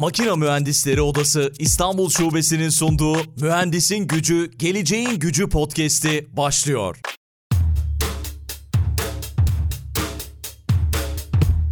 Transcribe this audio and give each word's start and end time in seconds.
Makina 0.00 0.36
Mühendisleri 0.36 1.02
Odası 1.02 1.52
İstanbul 1.58 2.10
Şubesi'nin 2.10 2.68
sunduğu 2.68 3.16
Mühendisin 3.40 4.06
Gücü, 4.06 4.50
Geleceğin 4.58 5.18
Gücü 5.18 5.48
podcast'i 5.48 6.28
başlıyor. 6.36 7.00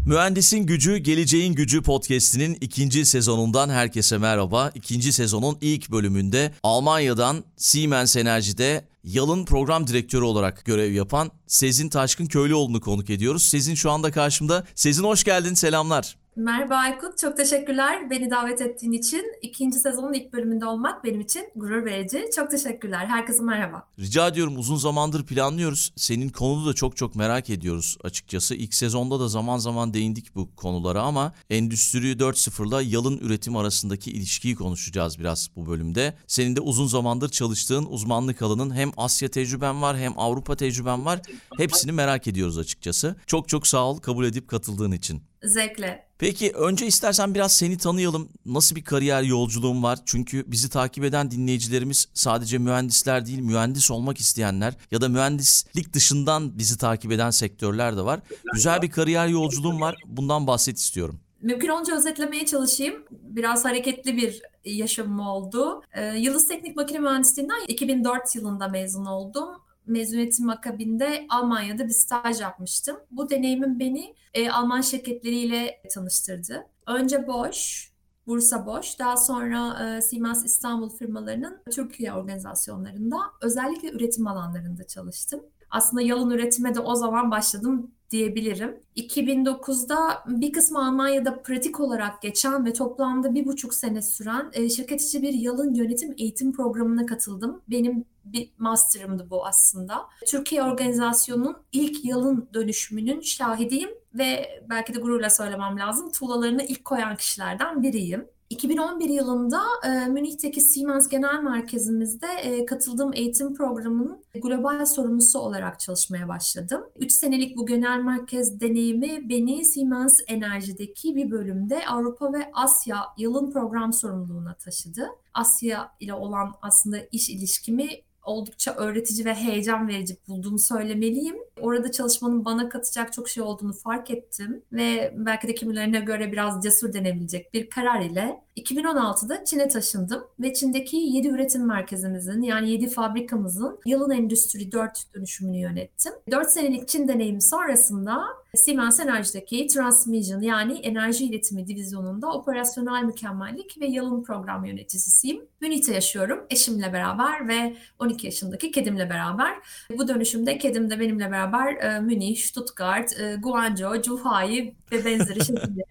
Mühendisin 0.07 0.67
Gücü, 0.67 0.97
Geleceğin 0.97 1.55
Gücü 1.55 1.83
podcast'inin 1.83 2.59
ikinci 2.61 3.07
sezonundan 3.07 3.69
herkese 3.69 4.19
merhaba. 4.19 4.71
İkinci 4.75 5.13
sezonun 5.13 5.59
ilk 5.61 5.91
bölümünde 5.91 6.53
Almanya'dan 6.63 7.45
Siemens 7.57 8.17
Enerji'de 8.17 8.85
Yalın 9.05 9.45
program 9.45 9.87
direktörü 9.87 10.25
olarak 10.25 10.65
görev 10.65 10.93
yapan 10.93 11.31
Sezin 11.47 11.89
Taşkın 11.89 12.27
Köylüoğlu'nu 12.27 12.80
konuk 12.80 13.10
ediyoruz. 13.10 13.43
Sezin 13.43 13.74
şu 13.74 13.91
anda 13.91 14.10
karşımda. 14.10 14.65
Sezin 14.74 15.05
hoş 15.05 15.24
geldin, 15.24 15.55
selamlar. 15.55 16.16
Merhaba 16.38 16.77
Aykut, 16.77 17.19
çok 17.19 17.37
teşekkürler 17.37 18.10
beni 18.10 18.30
davet 18.30 18.60
ettiğin 18.60 18.92
için. 18.92 19.23
İkinci 19.42 19.79
sezonun 19.79 20.12
ilk 20.12 20.33
bölümünde 20.33 20.66
olmak 20.66 21.05
benim 21.05 21.20
için 21.20 21.42
gurur 21.56 21.84
verici. 21.84 22.24
Çok 22.37 22.51
teşekkürler. 22.51 23.06
Herkese 23.06 23.42
merhaba. 23.42 23.84
Rica 23.98 24.29
ediyorum 24.29 24.59
uzun 24.59 24.77
zamandır 24.77 25.27
planlıyoruz. 25.27 25.93
Senin 25.96 26.29
konunu 26.29 26.66
da 26.69 26.74
çok 26.74 26.96
çok 26.96 27.15
merak 27.15 27.51
ediyoruz 27.51 27.98
açıkçası. 28.05 28.55
İlk 28.55 28.74
sezonda 28.74 29.20
da 29.20 29.29
zaman 29.29 29.59
zaman 29.59 29.95
değindik 29.95 30.34
bu 30.34 30.56
konulara 30.56 31.02
ama 31.02 31.32
Endüstri 31.51 32.12
4.0'la 32.12 32.82
yalın 32.82 33.18
üretim 33.18 33.57
arasındaki 33.57 34.10
ilişkiyi 34.10 34.55
konuşacağız 34.55 35.18
biraz 35.18 35.51
bu 35.57 35.66
bölümde. 35.66 36.15
Senin 36.27 36.57
de 36.57 36.60
uzun 36.60 36.87
zamandır 36.87 37.29
çalıştığın 37.29 37.87
uzmanlık 37.87 38.43
alanın 38.43 38.74
hem 38.74 38.91
Asya 38.96 39.29
tecrüben 39.29 39.82
var 39.82 39.98
hem 39.98 40.18
Avrupa 40.18 40.57
tecrüben 40.57 41.05
var. 41.05 41.20
Hepsini 41.57 41.93
merak 41.93 42.27
ediyoruz 42.27 42.59
açıkçası. 42.59 43.16
Çok 43.27 43.48
çok 43.48 43.66
sağ 43.66 43.84
ol 43.84 43.98
kabul 43.98 44.24
edip 44.24 44.48
katıldığın 44.48 44.93
için. 44.93 45.23
Zevkle. 45.43 46.07
Peki 46.19 46.52
önce 46.52 46.87
istersen 46.87 47.35
biraz 47.35 47.52
seni 47.52 47.79
tanıyalım. 47.79 48.29
Nasıl 48.47 48.77
bir 48.77 48.85
kariyer 48.85 49.23
yolculuğun 49.23 49.83
var? 49.83 49.99
Çünkü 50.07 50.45
bizi 50.47 50.71
takip 50.71 51.05
eden 51.05 51.30
dinleyicilerimiz 51.30 52.09
sadece 52.15 52.59
mühendisler 52.59 53.27
değil, 53.27 53.38
mühendis 53.38 53.91
olmak 53.91 54.19
isteyenler 54.19 54.75
ya 54.91 55.01
da 55.01 55.09
mühendislik 55.09 55.93
dışından 55.93 56.59
bizi 56.59 56.79
takip 56.79 57.13
eden 57.13 57.30
sektörler 57.30 57.97
de 57.97 58.02
var. 58.02 58.21
Güzel 58.52 58.83
bir 58.83 58.91
kariyer 58.91 59.29
yolculuğun 59.29 59.80
var. 59.80 59.97
Bundan 60.07 60.47
bahset 60.47 60.79
istiyorum. 60.79 61.21
Mümkün 61.43 61.69
olunca 61.69 61.97
özetlemeye 61.97 62.47
çalışayım. 62.47 62.95
Biraz 63.10 63.65
hareketli 63.65 64.16
bir 64.16 64.43
yaşamım 64.65 65.21
oldu. 65.21 65.82
Ee, 65.93 66.19
Yıldız 66.19 66.49
Teknik 66.49 66.77
Makine 66.77 66.99
Mühendisliğinden 66.99 67.60
2004 67.69 68.34
yılında 68.34 68.69
mezun 68.69 69.05
oldum 69.05 69.49
mezuniyetim 69.89 70.50
akabinde 70.50 71.27
Almanya'da 71.28 71.84
bir 71.84 71.93
staj 71.93 72.41
yapmıştım. 72.41 72.97
Bu 73.11 73.31
deneyimim 73.31 73.78
beni 73.78 74.15
e, 74.34 74.50
Alman 74.50 74.81
şirketleriyle 74.81 75.83
tanıştırdı. 75.94 76.67
Önce 76.87 77.27
Bosch, 77.27 77.89
Bursa 78.27 78.66
Bosch, 78.66 78.99
daha 78.99 79.16
sonra 79.16 79.87
e, 79.97 80.03
Siemens 80.03 80.44
İstanbul 80.44 80.91
firmalarının 80.91 81.61
Türkiye 81.71 82.12
organizasyonlarında 82.12 83.16
özellikle 83.43 83.91
üretim 83.91 84.27
alanlarında 84.27 84.84
çalıştım. 84.84 85.41
Aslında 85.71 86.03
yalın 86.03 86.31
üretime 86.31 86.75
de 86.75 86.81
o 86.81 86.94
zaman 86.94 87.31
başladım 87.31 87.91
diyebilirim. 88.11 88.81
2009'da 88.97 89.99
bir 90.27 90.53
kısmı 90.53 90.87
Almanya'da 90.87 91.43
pratik 91.43 91.81
olarak 91.81 92.22
geçen 92.22 92.66
ve 92.66 92.72
toplamda 92.72 93.34
bir 93.34 93.47
buçuk 93.47 93.75
sene 93.75 94.03
süren 94.03 94.50
e, 94.53 94.69
şirket 94.69 95.03
içi 95.03 95.22
bir 95.22 95.34
yalın 95.34 95.75
yönetim 95.75 96.15
eğitim 96.19 96.53
programına 96.53 97.06
katıldım. 97.06 97.62
Benim 97.71 98.05
bir 98.32 98.53
master'ımdı 98.59 99.31
bu 99.31 99.47
aslında. 99.47 100.06
Türkiye 100.26 100.62
organizasyonunun 100.62 101.56
ilk 101.72 102.04
yalın 102.04 102.48
dönüşümünün 102.54 103.20
şahidiyim 103.20 103.91
ve 104.15 104.60
belki 104.70 104.94
de 104.94 105.00
gururla 105.00 105.31
söylemem 105.31 105.78
lazım 105.78 106.12
tuğlalarını 106.12 106.62
ilk 106.62 106.84
koyan 106.84 107.16
kişilerden 107.16 107.82
biriyim. 107.82 108.28
2011 108.50 109.08
yılında 109.08 109.62
e, 109.84 109.88
Münih'teki 109.88 110.60
Siemens 110.60 111.08
Genel 111.08 111.42
Merkezimizde 111.42 112.26
e, 112.26 112.66
katıldığım 112.66 113.10
eğitim 113.14 113.54
programının 113.54 114.25
global 114.34 114.86
sorumlusu 114.86 115.38
olarak 115.38 115.80
çalışmaya 115.80 116.28
başladım. 116.28 116.84
3 116.97 117.12
senelik 117.12 117.56
bu 117.56 117.66
genel 117.66 117.98
merkez 117.98 118.60
deneyimi 118.60 119.28
beni 119.28 119.64
Siemens 119.64 120.19
Enerji'deki 120.26 121.16
bir 121.16 121.30
bölümde 121.30 121.86
Avrupa 121.86 122.32
ve 122.32 122.50
Asya 122.54 123.04
yılın 123.19 123.50
program 123.50 123.92
sorumluluğuna 123.92 124.54
taşıdı. 124.54 125.08
Asya 125.34 125.92
ile 126.00 126.14
olan 126.14 126.54
aslında 126.62 126.98
iş 127.12 127.30
ilişkimi 127.30 127.88
oldukça 128.28 128.75
öğretici 128.75 129.25
ve 129.25 129.34
heyecan 129.34 129.89
verici 129.89 130.16
bulduğumu 130.28 130.59
söylemeliyim. 130.59 131.37
Orada 131.61 131.91
çalışmanın 131.91 132.44
bana 132.44 132.69
katacak 132.69 133.12
çok 133.12 133.28
şey 133.28 133.43
olduğunu 133.43 133.72
fark 133.72 134.11
ettim 134.11 134.62
ve 134.72 135.15
belki 135.16 135.49
de 135.49 135.55
kimilerine 135.55 136.00
göre 136.00 136.33
biraz 136.33 136.62
cesur 136.62 136.93
denebilecek 136.93 137.55
bir 137.55 137.71
karar 137.71 138.00
ile 138.00 138.41
2016'da 138.56 139.44
Çin'e 139.44 139.69
taşındım 139.69 140.25
ve 140.41 140.55
Çin'deki 140.55 140.97
7 140.97 141.28
üretim 141.28 141.66
merkezimizin 141.66 142.43
yani 142.43 142.71
7 142.71 142.89
fabrikamızın 142.89 143.81
yılın 143.87 144.11
Endüstri 144.11 144.72
4 144.72 145.15
dönüşümünü 145.15 145.59
yönettim. 145.59 146.12
4 146.31 146.50
senelik 146.50 146.89
Çin 146.89 147.09
deneyimi 147.09 147.43
sonrasında 147.43 148.25
Siemens 148.54 149.00
Enerji'deki 149.00 149.66
Transmission 149.66 150.41
yani 150.41 150.78
enerji 150.78 151.25
iletimi 151.25 151.66
divizyonunda 151.66 152.32
operasyonel 152.32 153.03
mükemmellik 153.03 153.81
ve 153.81 153.86
yalın 153.86 154.22
program 154.22 154.64
yöneticisiyim. 154.64 155.42
Münih'te 155.60 155.94
yaşıyorum 155.94 156.47
eşimle 156.50 156.92
beraber 156.92 157.48
ve 157.48 157.76
12 157.98 158.26
yaşındaki 158.26 158.70
kedimle 158.70 159.10
beraber. 159.10 159.56
Bu 159.98 160.09
dönüşümde 160.09 160.59
kedim 160.59 160.91
de 160.91 161.00
benimle 161.00 161.31
beraber 161.31 161.76
e, 161.76 162.00
Münih, 162.00 162.36
Stuttgart, 162.36 163.20
e, 163.20 163.36
Guangzhou, 163.42 164.03
Zhuhai 164.03 164.75
ve 164.92 165.04
benzeri 165.04 165.41
şekilde 165.44 165.82